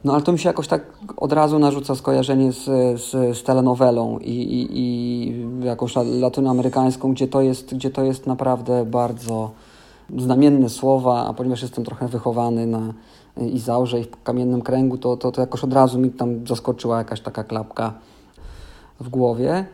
no 0.04 0.12
ale 0.12 0.22
to 0.22 0.32
mi 0.32 0.38
się 0.38 0.48
jakoś 0.48 0.68
tak 0.68 0.82
od 1.16 1.32
razu 1.32 1.58
narzuca 1.58 1.94
skojarzenie 1.94 2.52
z, 2.52 2.64
z, 3.00 3.38
z 3.38 3.42
telenowelą 3.42 4.18
i, 4.18 4.30
i, 4.30 4.78
i 4.78 5.64
jakąś 5.64 5.94
latynoamerykańską, 5.96 7.12
gdzie 7.12 7.28
to, 7.28 7.40
jest, 7.40 7.74
gdzie 7.74 7.90
to 7.90 8.02
jest 8.02 8.26
naprawdę 8.26 8.84
bardzo 8.84 9.50
znamienne 10.18 10.68
słowa, 10.68 11.26
a 11.26 11.32
ponieważ 11.32 11.62
jestem 11.62 11.84
trochę 11.84 12.08
wychowany 12.08 12.66
na 12.66 12.92
Izaurze 13.36 14.00
i 14.00 14.04
w 14.04 14.22
Kamiennym 14.22 14.62
Kręgu, 14.62 14.98
to, 14.98 15.16
to, 15.16 15.32
to 15.32 15.40
jakoś 15.40 15.64
od 15.64 15.72
razu 15.72 15.98
mi 15.98 16.10
tam 16.10 16.46
zaskoczyła 16.46 16.98
jakaś 16.98 17.20
taka 17.20 17.44
klapka 17.44 17.92
w 19.00 19.08
głowie. 19.08 19.64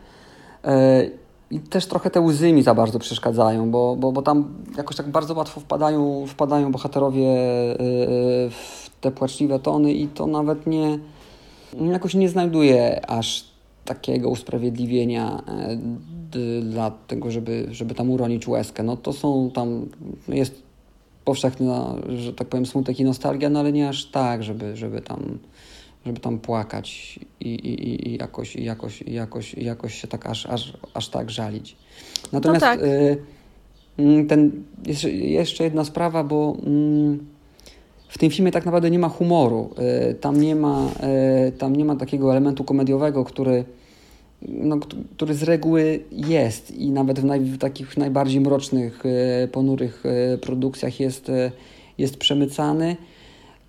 E, 0.63 1.03
I 1.51 1.59
też 1.59 1.85
trochę 1.85 2.09
te 2.09 2.21
łzy 2.21 2.53
mi 2.53 2.63
za 2.63 2.75
bardzo 2.75 2.99
przeszkadzają, 2.99 3.71
bo, 3.71 3.95
bo, 3.95 4.11
bo 4.11 4.21
tam 4.21 4.47
jakoś 4.77 4.95
tak 4.95 5.09
bardzo 5.09 5.33
łatwo 5.33 5.59
wpadają, 5.59 6.25
wpadają 6.27 6.71
bohaterowie 6.71 7.29
e, 7.29 7.75
w 8.49 8.86
te 9.01 9.11
płaczliwe 9.11 9.59
tony 9.59 9.93
i 9.93 10.07
to 10.07 10.27
nawet 10.27 10.67
nie 10.67 10.99
jakoś 11.91 12.13
nie 12.13 12.29
znajduje 12.29 13.09
aż 13.09 13.45
takiego 13.85 14.29
usprawiedliwienia 14.29 15.43
e, 15.47 16.61
dla 16.61 16.91
tego, 16.91 17.31
żeby, 17.31 17.67
żeby 17.71 17.95
tam 17.95 18.11
uronić 18.11 18.47
łezkę. 18.47 18.83
No 18.83 18.97
to 18.97 19.13
są 19.13 19.51
tam, 19.53 19.85
jest 20.27 20.61
powszechna, 21.25 21.95
że 22.17 22.33
tak 22.33 22.47
powiem, 22.47 22.65
smutek 22.65 22.99
i 22.99 23.03
nostalgia, 23.03 23.49
no 23.49 23.59
ale 23.59 23.71
nie 23.71 23.89
aż 23.89 24.05
tak, 24.05 24.43
żeby, 24.43 24.77
żeby 24.77 25.01
tam 25.01 25.39
żeby 26.05 26.19
tam 26.19 26.39
płakać 26.39 27.19
i, 27.39 27.49
i, 27.49 28.07
i 28.07 28.17
jakoś, 28.17 28.55
i 28.55 28.63
jakoś, 28.63 29.01
i 29.01 29.13
jakoś, 29.13 29.53
i 29.53 29.65
jakoś 29.65 30.01
się 30.01 30.07
tak 30.07 30.25
aż, 30.25 30.45
aż, 30.45 30.73
aż 30.93 31.09
tak 31.09 31.29
żalić. 31.29 31.75
Natomiast 32.31 32.65
no 32.65 32.71
tak. 32.71 32.81
y, 32.83 33.17
mm, 33.97 34.27
ten, 34.27 34.63
jest 34.85 35.03
jeszcze 35.03 35.63
jedna 35.63 35.83
sprawa, 35.85 36.23
bo 36.23 36.57
y, 36.67 37.36
w 38.07 38.17
tym 38.17 38.31
filmie 38.31 38.51
tak 38.51 38.65
naprawdę 38.65 38.91
nie 38.91 38.99
ma 38.99 39.09
humoru. 39.09 39.69
Y, 40.11 40.13
tam 40.13 40.41
nie 40.41 40.55
ma, 40.55 40.91
y, 41.47 41.51
tam 41.51 41.75
nie 41.75 41.85
ma 41.85 41.95
takiego 41.95 42.31
elementu 42.31 42.63
komediowego, 42.63 43.23
który 43.25 43.63
no, 44.41 44.77
który 45.15 45.33
z 45.33 45.43
reguły 45.43 45.99
jest 46.11 46.71
i 46.71 46.91
nawet 46.91 47.19
w, 47.19 47.25
naj, 47.25 47.39
w 47.39 47.57
takich 47.57 47.97
najbardziej 47.97 48.41
mrocznych, 48.41 49.03
e, 49.05 49.47
ponurych 49.47 50.03
produkcjach 50.41 50.99
jest, 50.99 51.31
jest 51.97 52.17
przemycany. 52.17 52.97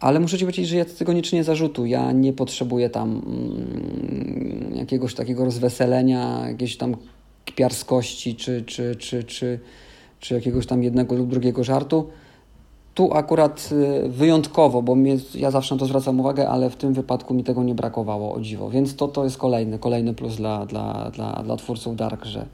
Ale 0.01 0.21
muszę 0.21 0.39
Ci 0.39 0.45
powiedzieć, 0.45 0.69
że 0.69 0.77
ja 0.77 0.85
tego 0.85 1.13
nie 1.13 1.23
czynię 1.23 1.45
zarzutu. 1.45 1.87
Ja 1.87 2.13
nie 2.13 2.33
potrzebuję 2.33 2.91
tam 2.91 3.11
mm, 3.11 4.77
jakiegoś 4.77 5.15
takiego 5.15 5.45
rozweselenia, 5.45 6.49
jakiejś 6.49 6.77
tam 6.77 6.97
kpiarskości, 7.47 8.37
czy, 8.37 8.63
czy, 8.63 8.97
czy, 8.97 9.25
czy, 9.25 9.59
czy 10.21 10.35
jakiegoś 10.35 10.67
tam 10.67 10.83
jednego 10.83 11.15
lub 11.15 11.31
drugiego 11.31 11.65
żartu 11.65 12.09
tu 12.99 13.15
akurat 13.15 13.69
y, 13.73 14.09
wyjątkowo, 14.09 14.83
bo 14.83 14.95
mnie, 14.95 15.17
ja 15.35 15.51
zawsze 15.51 15.75
na 15.75 15.79
to 15.79 15.87
zwracam 15.87 16.21
uwagę, 16.21 16.49
ale 16.49 16.71
w 16.71 16.77
tym 16.77 16.95
wypadku 16.95 17.35
mi 17.35 17.45
tego 17.45 17.63
nie 17.63 17.75
brakowało, 17.75 18.35
o 18.35 18.41
dziwo. 18.41 18.71
Więc 18.71 18.97
to, 18.97 19.09
to 19.09 19.25
jest 19.25 19.37
kolejny, 19.37 19.79
kolejny 19.79 20.15
plus 20.15 20.37
dla, 20.37 20.67
dla, 20.67 21.11
dla, 21.11 21.43
dla 21.45 21.57
twórców 21.57 21.97
Dark, 21.97 22.25
że 22.25 22.47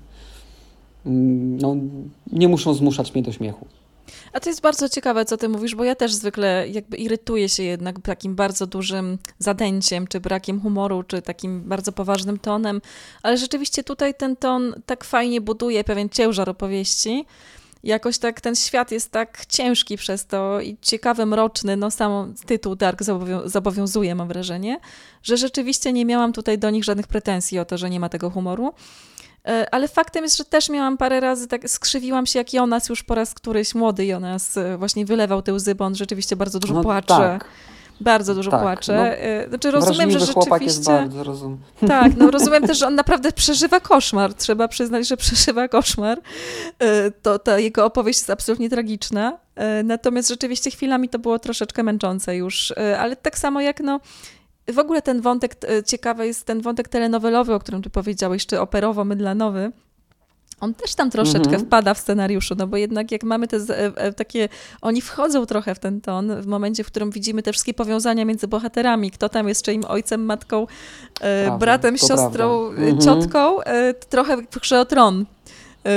mm, 1.06 1.58
no, 1.58 1.76
nie 2.32 2.48
muszą 2.48 2.74
zmuszać 2.74 3.14
mnie 3.14 3.22
do 3.22 3.32
śmiechu. 3.32 3.66
A 4.32 4.40
to 4.40 4.48
jest 4.48 4.60
bardzo 4.60 4.88
ciekawe, 4.88 5.24
co 5.24 5.36
ty 5.36 5.48
mówisz, 5.48 5.74
bo 5.74 5.84
ja 5.84 5.94
też 5.94 6.14
zwykle 6.14 6.68
jakby 6.68 6.96
irytuję 6.96 7.48
się 7.48 7.62
jednak 7.62 8.00
takim 8.00 8.34
bardzo 8.34 8.66
dużym 8.66 9.18
zadęciem, 9.38 10.06
czy 10.06 10.20
brakiem 10.20 10.60
humoru, 10.60 11.02
czy 11.02 11.22
takim 11.22 11.60
bardzo 11.60 11.92
poważnym 11.92 12.38
tonem, 12.38 12.80
ale 13.22 13.36
rzeczywiście 13.36 13.84
tutaj 13.84 14.14
ten 14.14 14.36
ton 14.36 14.74
tak 14.86 15.04
fajnie 15.04 15.40
buduje 15.40 15.84
pewien 15.84 16.08
ciężar 16.08 16.50
opowieści, 16.50 17.24
jakoś 17.84 18.18
tak 18.18 18.40
ten 18.40 18.54
świat 18.54 18.90
jest 18.90 19.10
tak 19.10 19.46
ciężki 19.46 19.96
przez 19.96 20.26
to 20.26 20.60
i 20.60 20.76
ciekawy, 20.82 21.26
mroczny, 21.26 21.76
no 21.76 21.90
sam 21.90 22.34
tytuł 22.46 22.76
Dark 22.76 23.02
zobowiązuje, 23.44 24.14
mam 24.14 24.28
wrażenie, 24.28 24.80
że 25.22 25.36
rzeczywiście 25.36 25.92
nie 25.92 26.04
miałam 26.04 26.32
tutaj 26.32 26.58
do 26.58 26.70
nich 26.70 26.84
żadnych 26.84 27.06
pretensji 27.06 27.58
o 27.58 27.64
to, 27.64 27.78
że 27.78 27.90
nie 27.90 28.00
ma 28.00 28.08
tego 28.08 28.30
humoru. 28.30 28.74
E, 29.48 29.74
ale 29.74 29.88
faktem 29.88 30.24
jest, 30.24 30.36
że 30.36 30.44
też 30.44 30.68
miałam 30.68 30.96
parę 30.96 31.20
razy, 31.20 31.48
tak 31.48 31.70
skrzywiłam 31.70 32.26
się, 32.26 32.38
jak 32.38 32.52
Jonas 32.52 32.88
już 32.88 33.02
po 33.02 33.14
raz 33.14 33.34
któryś, 33.34 33.74
młody 33.74 34.06
Jonas 34.06 34.56
e, 34.56 34.78
właśnie 34.78 35.06
wylewał 35.06 35.42
te 35.42 35.52
łzy, 35.52 35.74
bo 35.74 35.84
on 35.84 35.94
rzeczywiście 35.94 36.36
bardzo 36.36 36.60
dużo 36.60 36.74
no, 36.74 36.82
płacze. 36.82 37.06
Tak. 37.06 37.48
Bardzo 38.00 38.34
dużo 38.34 38.50
tak, 38.50 38.60
płacze. 38.62 38.96
No, 38.96 39.06
e, 39.06 39.48
znaczy 39.48 39.70
rozumiem, 39.70 40.10
że 40.10 40.20
rzeczywiście... 40.20 40.64
jest 40.64 40.86
bardzo, 40.86 41.24
rozum. 41.24 41.58
Tak, 41.88 42.12
no 42.16 42.30
rozumiem 42.38 42.66
też, 42.66 42.78
że 42.78 42.86
on 42.86 42.94
naprawdę 42.94 43.32
przeżywa 43.32 43.80
koszmar. 43.80 44.34
Trzeba 44.34 44.68
przyznać, 44.68 45.08
że 45.08 45.16
przeżywa 45.16 45.68
koszmar. 45.68 46.20
E, 46.78 47.10
to 47.10 47.38
ta 47.38 47.58
jego 47.58 47.84
opowieść 47.84 48.18
jest 48.18 48.30
absolutnie 48.30 48.70
tragiczna. 48.70 49.38
E, 49.54 49.82
natomiast 49.82 50.28
rzeczywiście 50.28 50.70
chwilami 50.70 51.08
to 51.08 51.18
było 51.18 51.38
troszeczkę 51.38 51.82
męczące 51.82 52.36
już. 52.36 52.74
Ale 52.98 53.16
tak 53.16 53.38
samo 53.38 53.60
jak 53.60 53.80
no... 53.80 54.00
W 54.72 54.78
ogóle 54.78 55.02
ten 55.02 55.20
wątek, 55.20 55.56
ciekawy 55.86 56.26
jest 56.26 56.46
ten 56.46 56.60
wątek 56.60 56.88
telenowelowy, 56.88 57.54
o 57.54 57.60
którym 57.60 57.82
tu 57.82 57.90
powiedziałeś, 57.90 58.46
czy 58.46 58.56
operowo-mydlanowy, 58.56 59.70
on 60.60 60.74
też 60.74 60.94
tam 60.94 61.10
troszeczkę 61.10 61.50
mhm. 61.50 61.66
wpada 61.66 61.94
w 61.94 61.98
scenariuszu, 61.98 62.54
no 62.58 62.66
bo 62.66 62.76
jednak 62.76 63.12
jak 63.12 63.22
mamy 63.22 63.48
te 63.48 63.56
e, 63.56 63.96
e, 63.96 64.12
takie, 64.12 64.48
oni 64.82 65.00
wchodzą 65.00 65.46
trochę 65.46 65.74
w 65.74 65.78
ten 65.78 66.00
ton 66.00 66.42
w 66.42 66.46
momencie, 66.46 66.84
w 66.84 66.86
którym 66.86 67.10
widzimy 67.10 67.42
te 67.42 67.52
wszystkie 67.52 67.74
powiązania 67.74 68.24
między 68.24 68.48
bohaterami, 68.48 69.10
kto 69.10 69.28
tam 69.28 69.48
jest 69.48 69.64
czyim 69.64 69.84
ojcem, 69.88 70.24
matką, 70.24 70.66
e, 71.20 71.44
prawda, 71.44 71.58
bratem, 71.58 71.98
siostrą, 71.98 72.68
mhm. 72.68 73.00
ciotką, 73.00 73.58
trochę 74.08 74.36
w 74.36 74.72
o 74.74 74.84
tron 74.84 75.24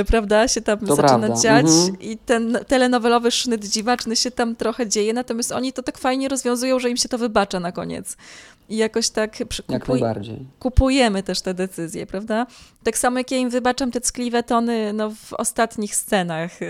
prawda, 0.06 0.48
się 0.48 0.60
tam 0.60 0.78
to 0.78 0.96
zaczyna 0.96 1.18
prawda. 1.18 1.40
dziać 1.42 1.66
mhm. 1.66 2.00
i 2.00 2.16
ten 2.16 2.58
telenowelowy 2.66 3.30
sznyt 3.30 3.64
dziwaczny 3.64 4.16
się 4.16 4.30
tam 4.30 4.56
trochę 4.56 4.88
dzieje, 4.88 5.12
natomiast 5.12 5.52
oni 5.52 5.72
to 5.72 5.82
tak 5.82 5.98
fajnie 5.98 6.28
rozwiązują, 6.28 6.78
że 6.78 6.90
im 6.90 6.96
się 6.96 7.08
to 7.08 7.18
wybacza 7.18 7.60
na 7.60 7.72
koniec. 7.72 8.16
I 8.68 8.76
jakoś 8.76 9.10
tak 9.10 9.36
kupuj, 9.66 10.02
kupujemy 10.58 11.22
też 11.22 11.40
te 11.40 11.54
decyzje, 11.54 12.06
prawda? 12.06 12.46
Tak 12.84 12.98
samo 12.98 13.18
jak 13.18 13.30
ja 13.30 13.38
im 13.38 13.50
wybaczam 13.50 13.90
te 13.90 14.00
ckliwe 14.00 14.42
tony 14.42 14.92
no, 14.92 15.10
w 15.10 15.32
ostatnich 15.32 15.96
scenach, 15.96 16.60
yy, 16.60 16.68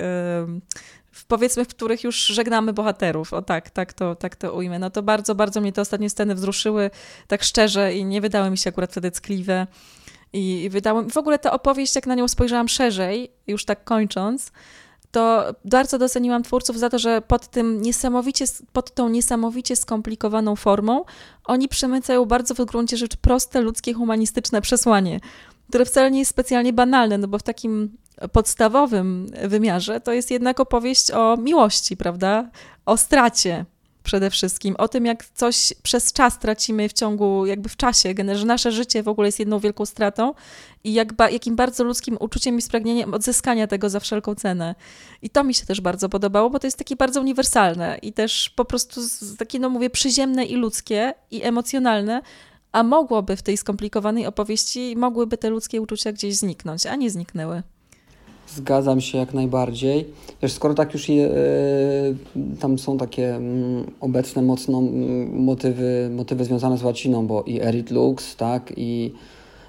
w, 1.11 1.25
powiedzmy, 1.25 1.65
w 1.65 1.69
których 1.69 2.05
już 2.05 2.27
żegnamy 2.27 2.73
bohaterów. 2.73 3.33
O 3.33 3.43
tak, 3.43 3.71
tak 3.71 3.93
to, 3.93 4.15
tak 4.15 4.37
to 4.37 4.55
ujmę. 4.55 4.79
No 4.79 4.91
to 4.91 5.03
bardzo, 5.03 5.35
bardzo 5.35 5.61
mnie 5.61 5.73
te 5.73 5.81
ostatnie 5.81 6.11
sceny 6.11 6.35
wzruszyły, 6.35 6.91
tak 7.27 7.43
szczerze 7.43 7.95
i 7.95 8.05
nie 8.05 8.21
wydały 8.21 8.51
mi 8.51 8.59
się 8.59 8.71
akurat 8.71 8.91
wtedy 8.91 9.11
ckliwe. 9.11 9.67
I, 10.33 10.63
i 10.63 10.71
wydało 10.71 11.03
w 11.03 11.17
ogóle 11.17 11.39
ta 11.39 11.53
opowieść, 11.53 11.95
jak 11.95 12.07
na 12.07 12.15
nią 12.15 12.29
spojrzałam 12.29 12.69
szerzej, 12.69 13.31
już 13.47 13.65
tak 13.65 13.85
kończąc, 13.85 14.53
to 15.11 15.55
bardzo 15.65 15.99
doceniłam 15.99 16.43
twórców 16.43 16.79
za 16.79 16.91
to, 16.91 16.99
że 16.99 17.23
pod, 17.23 17.49
tym 17.49 17.83
niesamowicie, 17.83 18.45
pod 18.73 18.95
tą 18.95 19.09
niesamowicie 19.09 19.77
skomplikowaną 19.77 20.57
formą 20.57 21.05
oni 21.45 21.69
przemycają 21.69 22.25
bardzo 22.25 22.55
w 22.55 22.65
gruncie 22.65 22.97
rzecz 22.97 23.17
proste, 23.17 23.61
ludzkie, 23.61 23.95
humanistyczne 23.95 24.61
przesłanie, 24.61 25.21
które 25.69 25.85
wcale 25.85 26.11
nie 26.11 26.19
jest 26.19 26.31
specjalnie 26.31 26.73
banalne, 26.73 27.19
no 27.19 27.29
bo 27.29 27.39
w 27.39 27.43
takim 27.43 27.97
podstawowym 28.33 29.27
wymiarze 29.45 30.01
to 30.01 30.13
jest 30.13 30.31
jednak 30.31 30.61
opowieść 30.61 31.11
o 31.11 31.37
miłości, 31.37 31.97
prawda? 31.97 32.51
O 32.87 32.97
stracie, 32.97 33.65
przede 34.03 34.31
wszystkim, 34.31 34.77
o 34.77 34.89
tym, 34.89 35.07
jak 35.07 35.25
coś 35.25 35.73
przez 35.83 36.13
czas 36.13 36.39
tracimy 36.39 36.89
w 36.89 36.93
ciągu, 36.93 37.47
jakby 37.47 37.69
w 37.69 37.77
czasie, 37.77 38.15
że 38.33 38.47
nasze 38.47 38.73
życie 38.73 39.03
w 39.03 39.09
ogóle 39.09 39.29
jest 39.29 39.39
jedną 39.39 39.59
wielką 39.59 39.87
stratą 39.87 40.35
i 40.85 40.93
jak 40.93 41.13
ba, 41.13 41.31
jakim 41.31 41.57
bardzo 41.57 41.85
ludzkim 41.85 42.17
uczuciem 42.21 42.59
i 42.59 42.63
spragnieniem 42.63 43.15
odzyskania 43.15 43.67
tego 43.67 43.91
za 43.91 44.01
wszelką 44.01 44.35
cenę. 44.35 44.75
I 45.23 45.31
to 45.31 45.45
mi 45.45 45.55
się 45.55 45.67
też 45.67 45.81
bardzo 45.81 46.09
podobało, 46.09 46.51
bo 46.51 46.59
to 46.59 46.67
jest 46.67 46.79
takie 46.79 46.97
bardzo 46.97 47.21
uniwersalne 47.21 47.99
i 48.03 48.13
też 48.13 48.51
po 48.51 48.65
prostu 48.65 49.01
takie, 49.39 49.59
no 49.59 49.71
mówię, 49.71 49.91
przyziemne 49.91 50.45
i 50.45 50.57
ludzkie 50.57 51.15
i 51.31 51.45
emocjonalne, 51.45 52.23
a 52.73 52.83
mogłoby 52.83 53.37
w 53.37 53.43
tej 53.43 53.57
skomplikowanej 53.57 54.27
opowieści, 54.27 54.95
mogłyby 54.97 55.39
te 55.39 55.51
ludzkie 55.51 55.81
uczucia 55.81 56.13
gdzieś 56.13 56.37
zniknąć, 56.37 56.87
a 56.87 56.97
nie 56.97 57.11
zniknęły. 57.11 57.63
Zgadzam 58.55 59.01
się 59.01 59.19
jak 59.19 59.35
najbardziej. 59.35 60.07
Wiesz, 60.43 60.53
skoro 60.53 60.75
tak 60.75 60.95
już 60.95 61.09
je, 61.09 61.31
tam 62.61 62.79
są 62.79 62.99
takie 62.99 63.35
mm, 63.35 63.85
obecne 64.01 64.43
mocno 64.43 64.79
mm, 64.79 65.43
motywy, 65.43 66.11
motywy 66.17 66.45
związane 66.45 66.79
z 66.79 66.83
łaciną, 66.83 67.27
bo 67.27 67.43
i 67.43 67.61
Erit 67.61 67.91
Lux, 67.91 68.37
tak, 68.37 68.73
i 68.77 69.13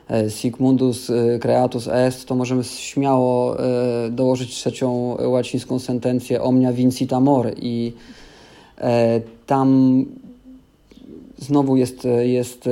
e, 0.10 0.30
Sigmundus 0.30 1.10
e, 1.10 1.40
Creatus 1.40 1.88
Est, 1.88 2.26
to 2.26 2.36
możemy 2.36 2.64
śmiało 2.64 3.60
e, 3.60 4.10
dołożyć 4.10 4.56
trzecią 4.56 5.18
łacińską 5.26 5.80
sentencję 5.80 6.42
Omnia 6.42 6.74
Vincit 6.74 7.14
Amor 7.14 7.52
i 7.58 7.94
tam 9.46 10.06
znowu 11.38 11.78
jest, 11.78 12.08
jest 12.20 12.70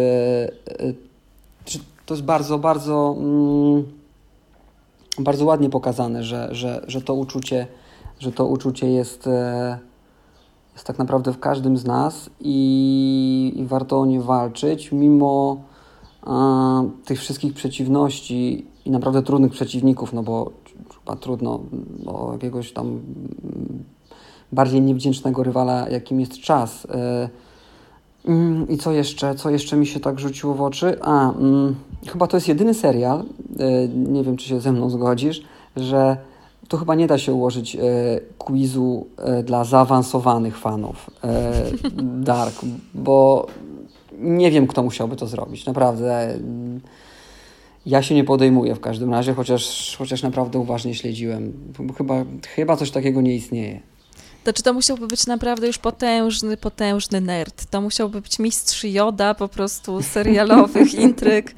to 2.05 2.13
jest 2.13 2.23
bardzo, 2.23 2.59
bardzo 2.59 3.15
mm, 3.19 3.96
bardzo 5.19 5.45
ładnie 5.45 5.69
pokazane, 5.69 6.23
że, 6.23 6.49
że, 6.51 6.85
że 6.87 7.01
to 7.01 7.13
uczucie, 7.13 7.67
że 8.19 8.31
to 8.31 8.45
uczucie 8.45 8.91
jest, 8.91 9.27
e, 9.27 9.79
jest 10.73 10.87
tak 10.87 10.97
naprawdę 10.97 11.33
w 11.33 11.39
każdym 11.39 11.77
z 11.77 11.85
nas 11.85 12.29
i, 12.39 13.53
i 13.55 13.65
warto 13.65 13.99
o 13.99 14.05
nie 14.05 14.21
walczyć, 14.21 14.91
mimo 14.91 15.57
tych 17.05 17.19
wszystkich 17.19 17.53
przeciwności 17.53 18.65
i 18.85 18.91
naprawdę 18.91 19.21
trudnych 19.21 19.51
przeciwników, 19.51 20.13
no 20.13 20.23
bo 20.23 20.51
chyba 20.99 21.15
trudno 21.15 21.59
o 22.05 22.33
jakiegoś 22.33 22.71
tam 22.71 22.99
bardziej 24.51 24.81
niewdzięcznego 24.81 25.43
rywala, 25.43 25.89
jakim 25.89 26.19
jest 26.19 26.39
czas. 26.39 26.87
E, 26.89 27.29
mm, 28.25 28.67
I 28.69 28.77
co 28.77 28.91
jeszcze? 28.91 29.35
Co 29.35 29.49
jeszcze 29.49 29.77
mi 29.77 29.87
się 29.87 29.99
tak 29.99 30.19
rzuciło 30.19 30.53
w 30.53 30.61
oczy? 30.61 31.01
A, 31.01 31.31
mm, 31.31 31.75
chyba 32.07 32.27
to 32.27 32.37
jest 32.37 32.47
jedyny 32.47 32.73
serial, 32.73 33.23
nie 33.95 34.23
wiem 34.23 34.37
czy 34.37 34.47
się 34.47 34.59
ze 34.59 34.71
mną 34.71 34.89
zgodzisz, 34.89 35.41
że 35.75 36.17
tu 36.67 36.77
chyba 36.77 36.95
nie 36.95 37.07
da 37.07 37.17
się 37.17 37.33
ułożyć 37.33 37.75
e, 37.75 37.79
quizu 38.37 39.07
e, 39.17 39.43
dla 39.43 39.63
zaawansowanych 39.63 40.57
fanów 40.57 41.09
Dark, 42.21 42.55
bo 42.93 43.47
nie 44.19 44.51
wiem, 44.51 44.67
kto 44.67 44.83
musiałby 44.83 45.15
to 45.15 45.27
zrobić. 45.27 45.65
Naprawdę. 45.65 46.37
Ja 47.85 48.01
się 48.01 48.15
nie 48.15 48.23
podejmuję 48.23 48.75
w 48.75 48.79
każdym 48.79 49.11
razie, 49.11 49.33
chociaż, 49.33 49.95
chociaż 49.97 50.23
naprawdę 50.23 50.59
uważnie 50.59 50.95
śledziłem. 50.95 51.53
Chyba, 51.97 52.25
chyba 52.55 52.75
coś 52.75 52.91
takiego 52.91 53.21
nie 53.21 53.35
istnieje. 53.35 53.81
To 54.47 54.53
czy 54.53 54.63
to 54.63 54.73
musiałby 54.73 55.07
być 55.07 55.27
naprawdę 55.27 55.67
już 55.67 55.77
potężny, 55.77 56.57
potężny 56.57 57.21
nerd. 57.21 57.65
To 57.69 57.81
musiałby 57.81 58.21
być 58.21 58.39
mistrz 58.39 58.83
Joda 58.83 59.33
po 59.33 59.47
prostu 59.47 60.03
serialowych 60.03 60.93
intryg 61.05 61.55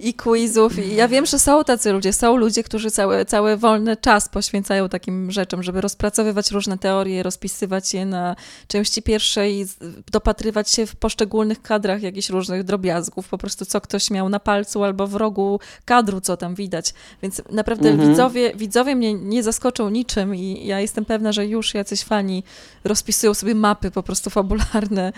i 0.00 0.14
quizów. 0.14 0.78
I 0.78 0.94
ja 0.94 1.08
wiem, 1.08 1.26
że 1.26 1.38
są 1.38 1.64
tacy 1.64 1.92
ludzie. 1.92 2.12
Są 2.12 2.36
ludzie, 2.36 2.62
którzy 2.62 2.90
cały, 2.90 3.24
cały 3.24 3.56
wolny 3.56 3.96
czas 3.96 4.28
poświęcają 4.28 4.88
takim 4.88 5.30
rzeczom, 5.30 5.62
żeby 5.62 5.80
rozpracowywać 5.80 6.50
różne 6.50 6.78
teorie, 6.78 7.22
rozpisywać 7.22 7.94
je 7.94 8.06
na 8.06 8.36
części 8.68 9.02
pierwszej, 9.02 9.66
dopatrywać 10.12 10.70
się 10.70 10.86
w 10.86 10.96
poszczególnych 10.96 11.62
kadrach 11.62 12.02
jakichś 12.02 12.28
różnych 12.28 12.64
drobiazgów, 12.64 13.28
po 13.28 13.38
prostu 13.38 13.64
co 13.64 13.80
ktoś 13.80 14.10
miał 14.10 14.28
na 14.28 14.40
palcu 14.40 14.84
albo 14.84 15.06
w 15.06 15.14
rogu 15.14 15.60
kadru, 15.84 16.20
co 16.20 16.36
tam 16.36 16.54
widać. 16.54 16.94
Więc 17.22 17.42
naprawdę 17.50 17.88
mhm. 17.88 18.08
widzowie, 18.08 18.52
widzowie 18.54 18.96
mnie 18.96 19.14
nie 19.14 19.42
zaskoczą 19.42 19.90
niczym 19.90 20.34
i 20.34 20.66
ja 20.66 20.80
jestem 20.80 21.04
pewna, 21.04 21.32
że 21.32 21.46
już 21.46 21.74
jacyś 21.74 22.04
fani 22.04 22.31
fani 22.32 22.42
rozpisują 22.84 23.34
sobie 23.34 23.54
mapy 23.54 23.90
po 23.90 24.02
prostu 24.02 24.30
fabularne 24.30 25.12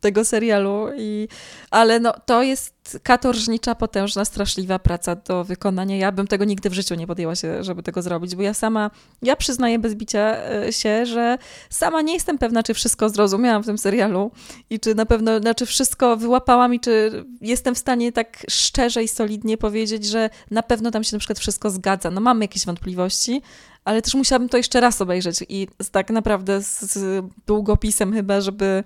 tego 0.00 0.24
serialu. 0.24 0.88
I, 0.98 1.28
ale 1.70 2.00
no, 2.00 2.12
to 2.26 2.42
jest 2.42 3.00
katorżnicza, 3.02 3.74
potężna, 3.74 4.24
straszliwa 4.24 4.78
praca 4.78 5.16
do 5.16 5.44
wykonania. 5.44 5.96
Ja 5.96 6.12
bym 6.12 6.26
tego 6.26 6.44
nigdy 6.44 6.70
w 6.70 6.74
życiu 6.74 6.94
nie 6.94 7.06
podjęła 7.06 7.34
się, 7.34 7.64
żeby 7.64 7.82
tego 7.82 8.02
zrobić, 8.02 8.36
bo 8.36 8.42
ja 8.42 8.54
sama, 8.54 8.90
ja 9.22 9.36
przyznaję 9.36 9.78
bez 9.78 9.94
bicia 9.94 10.36
e, 10.36 10.72
się, 10.72 11.06
że 11.06 11.38
sama 11.70 12.02
nie 12.02 12.14
jestem 12.14 12.38
pewna, 12.38 12.62
czy 12.62 12.74
wszystko 12.74 13.08
zrozumiałam 13.08 13.62
w 13.62 13.66
tym 13.66 13.78
serialu 13.78 14.30
i 14.70 14.80
czy 14.80 14.94
na 14.94 15.06
pewno, 15.06 15.38
znaczy 15.38 15.66
wszystko 15.66 16.16
wyłapałam 16.16 16.74
i 16.74 16.80
czy 16.80 17.24
jestem 17.40 17.74
w 17.74 17.78
stanie 17.78 18.12
tak 18.12 18.46
szczerze 18.48 19.02
i 19.02 19.08
solidnie 19.08 19.56
powiedzieć, 19.56 20.04
że 20.04 20.30
na 20.50 20.62
pewno 20.62 20.90
tam 20.90 21.04
się 21.04 21.16
na 21.16 21.18
przykład 21.18 21.38
wszystko 21.38 21.70
zgadza. 21.70 22.10
No 22.10 22.20
mamy 22.20 22.44
jakieś 22.44 22.66
wątpliwości, 22.66 23.42
ale 23.84 24.02
też 24.02 24.14
musiałabym 24.14 24.48
to 24.48 24.56
jeszcze 24.56 24.80
raz 24.80 25.00
obejrzeć 25.00 25.44
i 25.48 25.68
tak 25.92 26.10
naprawdę 26.10 26.62
z, 26.62 26.80
z 26.80 27.24
długopisem 27.46 28.12
chyba, 28.12 28.40
żeby 28.40 28.84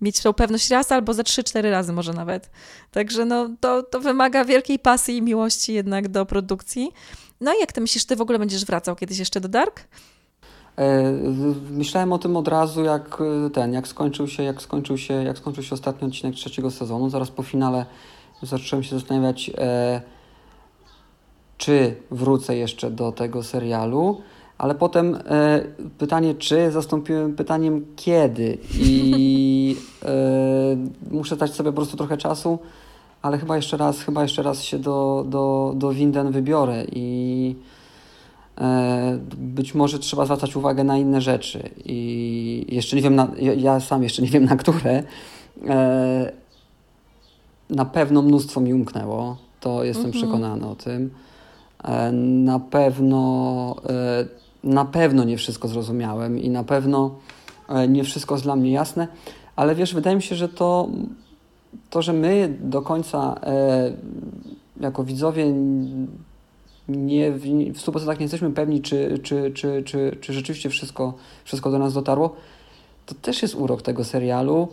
mieć 0.00 0.20
tą 0.20 0.32
pewność 0.32 0.70
raz 0.70 0.92
albo 0.92 1.14
trzy, 1.14 1.44
cztery 1.44 1.70
razy 1.70 1.92
może 1.92 2.12
nawet. 2.12 2.50
Także 2.90 3.24
no, 3.24 3.48
to, 3.60 3.82
to 3.82 4.00
wymaga 4.00 4.44
wielkiej 4.44 4.78
pasji 4.78 5.16
i 5.16 5.22
miłości 5.22 5.72
jednak 5.72 6.08
do 6.08 6.26
produkcji. 6.26 6.92
No 7.40 7.54
i 7.54 7.60
jak 7.60 7.72
ty 7.72 7.80
myślisz, 7.80 8.04
ty 8.04 8.16
w 8.16 8.20
ogóle 8.20 8.38
będziesz 8.38 8.64
wracał 8.64 8.96
kiedyś 8.96 9.18
jeszcze 9.18 9.40
do 9.40 9.48
Dark? 9.48 9.80
E, 10.76 11.12
myślałem 11.70 12.12
o 12.12 12.18
tym 12.18 12.36
od 12.36 12.48
razu, 12.48 12.84
jak 12.84 13.18
e, 13.46 13.50
ten, 13.50 13.72
jak 13.72 13.88
skończył 13.88 14.28
się, 14.28 14.42
jak 14.42 14.62
skończył 14.62 14.98
się, 14.98 15.14
jak 15.14 15.38
skończył 15.38 15.62
się 15.62 15.74
ostatni 15.74 16.08
odcinek 16.08 16.34
trzeciego 16.34 16.70
sezonu. 16.70 17.10
Zaraz 17.10 17.30
po 17.30 17.42
finale 17.42 17.86
zacząłem 18.42 18.82
się 18.82 18.98
zastanawiać, 18.98 19.50
e, 19.58 20.00
czy 21.58 21.96
wrócę 22.10 22.56
jeszcze 22.56 22.90
do 22.90 23.12
tego 23.12 23.42
serialu 23.42 24.22
ale 24.62 24.74
potem 24.74 25.14
e, 25.14 25.60
pytanie 25.98 26.34
czy 26.34 26.70
zastąpiłem 26.70 27.36
pytaniem 27.36 27.86
kiedy 27.96 28.58
i 28.74 29.76
e, 30.04 30.10
muszę 31.10 31.36
dać 31.36 31.54
sobie 31.54 31.70
po 31.70 31.76
prostu 31.76 31.96
trochę 31.96 32.16
czasu, 32.16 32.58
ale 33.22 33.38
chyba 33.38 33.56
jeszcze 33.56 33.76
raz, 33.76 34.00
chyba 34.00 34.22
jeszcze 34.22 34.42
raz 34.42 34.62
się 34.62 34.78
do, 34.78 35.24
do, 35.28 35.72
do 35.76 35.90
Winden 35.92 36.32
wybiorę 36.32 36.84
i 36.92 37.56
e, 38.58 39.18
być 39.36 39.74
może 39.74 39.98
trzeba 39.98 40.24
zwracać 40.24 40.56
uwagę 40.56 40.84
na 40.84 40.98
inne 40.98 41.20
rzeczy 41.20 41.70
i 41.84 42.66
jeszcze 42.68 42.96
nie 42.96 43.02
wiem, 43.02 43.14
na, 43.14 43.28
ja, 43.56 43.80
sam 43.80 44.02
jeszcze 44.02 44.22
nie 44.22 44.28
wiem 44.28 44.44
na 44.44 44.56
które. 44.56 45.02
E, 45.68 46.32
na 47.70 47.84
pewno 47.84 48.22
mnóstwo 48.22 48.60
mi 48.60 48.74
umknęło, 48.74 49.36
to 49.60 49.84
jestem 49.84 50.06
mhm. 50.06 50.22
przekonany 50.22 50.66
o 50.66 50.74
tym. 50.74 51.10
E, 51.84 52.12
na 52.12 52.58
pewno 52.58 53.74
e, 53.88 54.41
na 54.64 54.84
pewno 54.84 55.24
nie 55.24 55.36
wszystko 55.36 55.68
zrozumiałem 55.68 56.38
i 56.38 56.50
na 56.50 56.64
pewno 56.64 57.14
e, 57.68 57.88
nie 57.88 58.04
wszystko 58.04 58.34
jest 58.34 58.44
dla 58.44 58.56
mnie 58.56 58.72
jasne, 58.72 59.08
ale 59.56 59.74
wiesz, 59.74 59.94
wydaje 59.94 60.16
mi 60.16 60.22
się, 60.22 60.36
że 60.36 60.48
to, 60.48 60.88
to 61.90 62.02
że 62.02 62.12
my 62.12 62.56
do 62.60 62.82
końca 62.82 63.40
e, 63.42 63.92
jako 64.80 65.04
widzowie 65.04 65.52
nie, 66.88 67.32
w 67.32 67.44
100% 67.78 68.18
nie 68.18 68.22
jesteśmy 68.24 68.50
pewni, 68.50 68.82
czy, 68.82 69.18
czy, 69.22 69.50
czy, 69.54 69.82
czy, 69.82 70.18
czy 70.20 70.32
rzeczywiście 70.32 70.70
wszystko, 70.70 71.14
wszystko 71.44 71.70
do 71.70 71.78
nas 71.78 71.94
dotarło, 71.94 72.36
to 73.06 73.14
też 73.14 73.42
jest 73.42 73.54
urok 73.54 73.82
tego 73.82 74.04
serialu. 74.04 74.68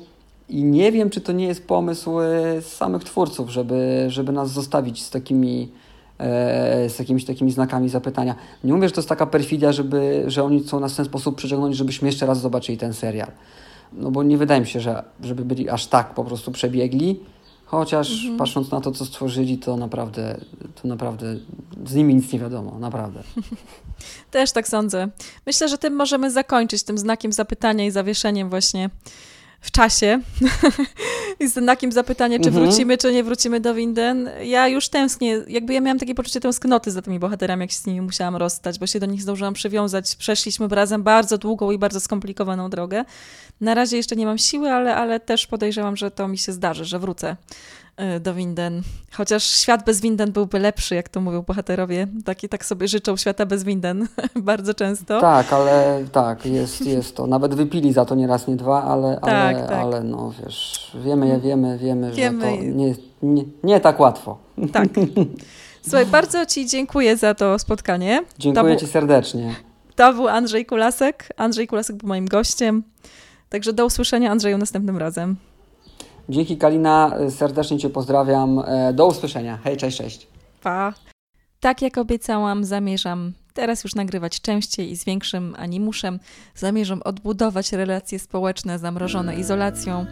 I 0.50 0.64
nie 0.64 0.92
wiem, 0.92 1.10
czy 1.10 1.22
to 1.22 1.32
nie 1.32 1.46
jest 1.46 1.68
pomysł 1.68 2.20
e, 2.20 2.62
samych 2.62 3.04
twórców, 3.04 3.50
żeby, 3.50 4.06
żeby 4.08 4.32
nas 4.32 4.52
zostawić 4.52 5.04
z 5.04 5.10
takimi 5.10 5.70
z 6.90 7.00
jakimiś 7.00 7.26
takimi 7.26 7.52
znakami 7.52 7.90
zapytania. 7.90 8.36
Nie 8.64 8.74
mówię, 8.74 8.88
że 8.88 8.94
to 8.94 9.02
jest 9.02 9.10
taka 9.10 9.26
perfidia, 9.26 9.72
żeby, 9.72 10.24
że 10.28 10.44
oni 10.44 10.60
chcą 10.60 10.80
nas 10.80 10.94
w 10.94 10.96
ten 10.96 11.06
sposób 11.06 11.36
przyciągnąć, 11.36 11.76
żebyśmy 11.76 12.08
jeszcze 12.08 12.26
raz 12.26 12.42
zobaczyli 12.42 12.78
ten 12.78 12.94
serial. 12.94 13.32
No 13.94 14.12
bo 14.12 14.24
nie 14.24 14.38
wydaje 14.38 14.62
mi 14.62 14.68
się, 14.68 14.80
że 14.80 15.04
żeby 15.24 15.46
byli 15.46 15.70
aż 15.70 15.88
tak 15.88 16.14
po 16.14 16.24
prostu 16.24 16.52
przebiegli, 16.52 17.20
chociaż 17.66 18.12
mhm. 18.12 18.38
patrząc 18.38 18.72
na 18.72 18.82
to, 18.82 18.92
co 18.92 19.06
stworzyli, 19.06 19.58
to 19.58 19.78
naprawdę, 19.78 20.38
to 20.82 20.88
naprawdę 20.88 21.36
z 21.86 21.96
nimi 21.96 22.16
nic 22.16 22.34
nie 22.34 22.40
wiadomo, 22.40 22.80
naprawdę. 22.80 23.24
Też 24.32 24.52
tak 24.52 24.68
sądzę. 24.68 25.08
Myślę, 25.46 25.68
że 25.70 25.78
tym 25.78 25.96
możemy 25.96 26.32
zakończyć, 26.32 26.84
tym 26.84 26.98
znakiem 26.98 27.34
zapytania 27.34 27.86
i 27.86 27.92
zawieszeniem 27.92 28.50
właśnie 28.50 28.90
w 29.62 29.72
czasie 29.72 30.20
i 31.40 31.48
z 31.48 31.54
znakiem 31.54 31.92
zapytania, 31.92 32.40
czy 32.40 32.50
mhm. 32.50 32.66
wrócimy, 32.66 32.98
czy 32.98 33.14
nie 33.14 33.24
wrócimy 33.24 33.60
do 33.60 33.74
Winden. 33.74 34.30
Ja 34.44 34.68
już 34.68 34.90
tęsknię, 34.90 35.42
jakby 35.48 35.74
ja 35.74 35.82
miałam 35.82 36.00
takie 36.00 36.16
poczucie 36.16 36.40
tęsknoty 36.40 36.92
za 36.92 37.02
tymi 37.02 37.20
bohaterami, 37.20 37.62
jak 37.62 37.72
się 37.72 37.78
z 37.78 37.86
nimi 37.86 38.02
musiałam 38.02 38.36
rozstać, 38.36 38.80
bo 38.80 38.88
się 38.88 39.00
do 39.00 39.06
nich 39.06 39.22
zdążyłam 39.22 39.54
przywiązać. 39.54 40.16
Przeszliśmy 40.16 40.68
razem 40.68 41.04
bardzo 41.04 41.38
długą 41.38 41.72
i 41.72 41.78
bardzo 41.78 42.00
skomplikowaną 42.00 42.70
drogę. 42.70 43.06
Na 43.62 43.74
razie 43.74 43.98
jeszcze 43.98 44.16
nie 44.16 44.26
mam 44.26 44.38
siły, 44.38 44.72
ale, 44.72 44.96
ale 44.96 45.20
też 45.20 45.48
podejrzewam, 45.48 45.98
że 45.98 46.12
to 46.12 46.28
mi 46.28 46.38
się 46.38 46.52
zdarzy, 46.52 46.86
że 46.86 47.00
wrócę 47.00 47.36
do 48.22 48.34
winden. 48.34 48.82
Chociaż 49.12 49.44
świat 49.44 49.86
bez 49.86 50.02
winden 50.02 50.32
byłby 50.32 50.60
lepszy, 50.60 50.96
jak 50.96 51.10
to 51.10 51.22
mówią 51.22 51.42
bohaterowie. 51.42 52.08
Taki 52.26 52.50
tak 52.50 52.66
sobie 52.66 52.88
życzą 52.88 53.18
świata 53.18 53.46
bez 53.46 53.64
winden 53.64 54.08
bardzo 54.36 54.74
często. 54.74 55.22
Tak, 55.22 55.54
ale 55.54 56.04
tak, 56.12 56.46
jest, 56.46 56.82
jest 56.86 57.16
to. 57.16 57.28
Nawet 57.28 57.56
wypili 57.56 57.94
za 57.94 58.06
to 58.06 58.16
nie 58.16 58.28
raz, 58.28 58.48
nie 58.48 58.56
dwa, 58.56 58.84
ale, 58.84 59.20
Tak, 59.24 59.56
ale, 59.58 59.68
tak. 59.68 59.78
ale 59.80 60.04
no 60.04 60.34
wiesz, 60.44 60.92
wiemy, 61.06 61.40
wiemy, 61.40 61.78
wiemy, 61.78 62.12
Wiemy. 62.12 62.46
że 62.52 62.58
to 62.58 62.64
nie, 62.64 62.96
nie, 63.24 63.44
nie 63.64 63.80
tak 63.80 64.00
łatwo. 64.00 64.38
Tak. 64.74 64.88
Słuchaj, 65.82 66.06
bardzo 66.06 66.46
Ci 66.46 66.66
dziękuję 66.68 67.18
za 67.18 67.34
to 67.36 67.60
spotkanie. 67.60 68.24
Dziękuję 68.40 68.74
To 68.76 68.80
Ci 68.80 68.88
serdecznie. 68.88 69.56
To 69.96 70.14
był 70.14 70.28
Andrzej 70.28 70.66
Kulasek. 70.66 71.30
Andrzej 71.38 71.68
Kulasek 71.68 71.96
był 71.96 72.08
moim 72.08 72.26
gościem. 72.28 72.84
Także 73.50 73.74
do 73.74 73.86
usłyszenia 73.86 74.32
Andrzeju 74.32 74.58
następnym 74.58 74.98
razem. 74.98 75.36
Dzięki 76.30 76.58
Kalina, 76.58 77.12
serdecznie 77.30 77.78
Cię 77.78 77.90
pozdrawiam. 77.90 78.64
E, 78.66 78.94
Do 78.94 79.08
usłyszenia. 79.08 79.60
Hej, 79.64 79.78
cześć, 79.78 79.98
cześć. 79.98 80.28
Pa. 80.64 80.94
Tak 81.60 81.82
jak 81.82 81.98
obiecałam, 81.98 82.64
zamierzam 82.64 83.34
teraz 83.54 83.84
już 83.84 83.96
nagrywać 83.96 84.42
częściej 84.42 84.92
i 84.92 84.98
z 84.98 85.06
większym 85.06 85.56
animuszem. 85.58 86.20
Zamierzam 86.56 87.02
odbudować 87.06 87.72
relacje 87.72 88.20
społeczne 88.20 88.80
zamrożone 88.80 89.36
izolacją. 89.36 90.06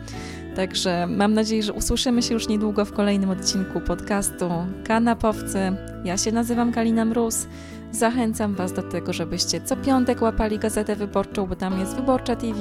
Także 0.56 1.08
mam 1.08 1.34
nadzieję, 1.34 1.64
że 1.64 1.74
usłyszymy 1.74 2.24
się 2.24 2.34
już 2.34 2.48
niedługo 2.48 2.86
w 2.86 2.94
kolejnym 2.94 3.30
odcinku 3.30 3.82
podcastu 3.82 4.50
Kanapowcy. 4.86 5.60
Ja 6.04 6.18
się 6.18 6.32
nazywam 6.32 6.72
Kalina 6.72 7.06
Mróz. 7.06 7.48
Zachęcam 7.92 8.56
Was 8.56 8.74
do 8.74 8.84
tego, 8.84 9.14
żebyście 9.14 9.62
co 9.62 9.76
piątek 9.76 10.22
łapali 10.22 10.60
Gazetę 10.60 10.96
Wyborczą, 10.96 11.48
bo 11.48 11.56
tam 11.56 11.80
jest 11.80 11.96
Wyborcza 11.96 12.36
TV, 12.36 12.60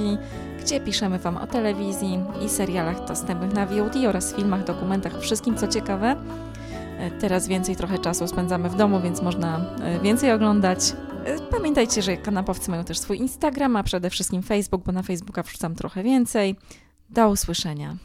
gdzie 0.66 0.80
piszemy 0.80 1.18
Wam 1.18 1.36
o 1.36 1.46
telewizji 1.46 2.18
i 2.44 2.48
serialach 2.48 3.04
dostępnych 3.08 3.52
na 3.52 3.66
VOD 3.66 3.96
oraz 4.08 4.34
filmach, 4.34 4.64
dokumentach, 4.64 5.20
wszystkim 5.20 5.56
co 5.56 5.68
ciekawe. 5.68 6.16
E, 6.98 7.10
Teraz 7.10 7.48
więcej 7.48 7.76
trochę 7.76 7.98
czasu 7.98 8.28
spędzamy 8.28 8.70
w 8.70 8.76
domu, 8.76 9.00
więc 9.00 9.22
można 9.22 9.74
e, 9.80 10.00
więcej 10.00 10.32
oglądać. 10.32 10.78
E, 11.24 11.38
Pamiętajcie, 11.50 12.02
że 12.02 12.16
kanapowcy 12.16 12.70
mają 12.70 12.84
też 12.84 12.98
swój 12.98 13.18
Instagram, 13.18 13.76
a 13.76 13.82
przede 13.82 14.10
wszystkim 14.10 14.42
Facebook, 14.42 14.84
bo 14.84 14.92
na 14.92 15.02
Facebooka 15.02 15.42
wrzucam 15.42 15.74
trochę 15.74 16.02
więcej. 16.02 16.56
Do 17.10 17.28
usłyszenia. 17.28 17.96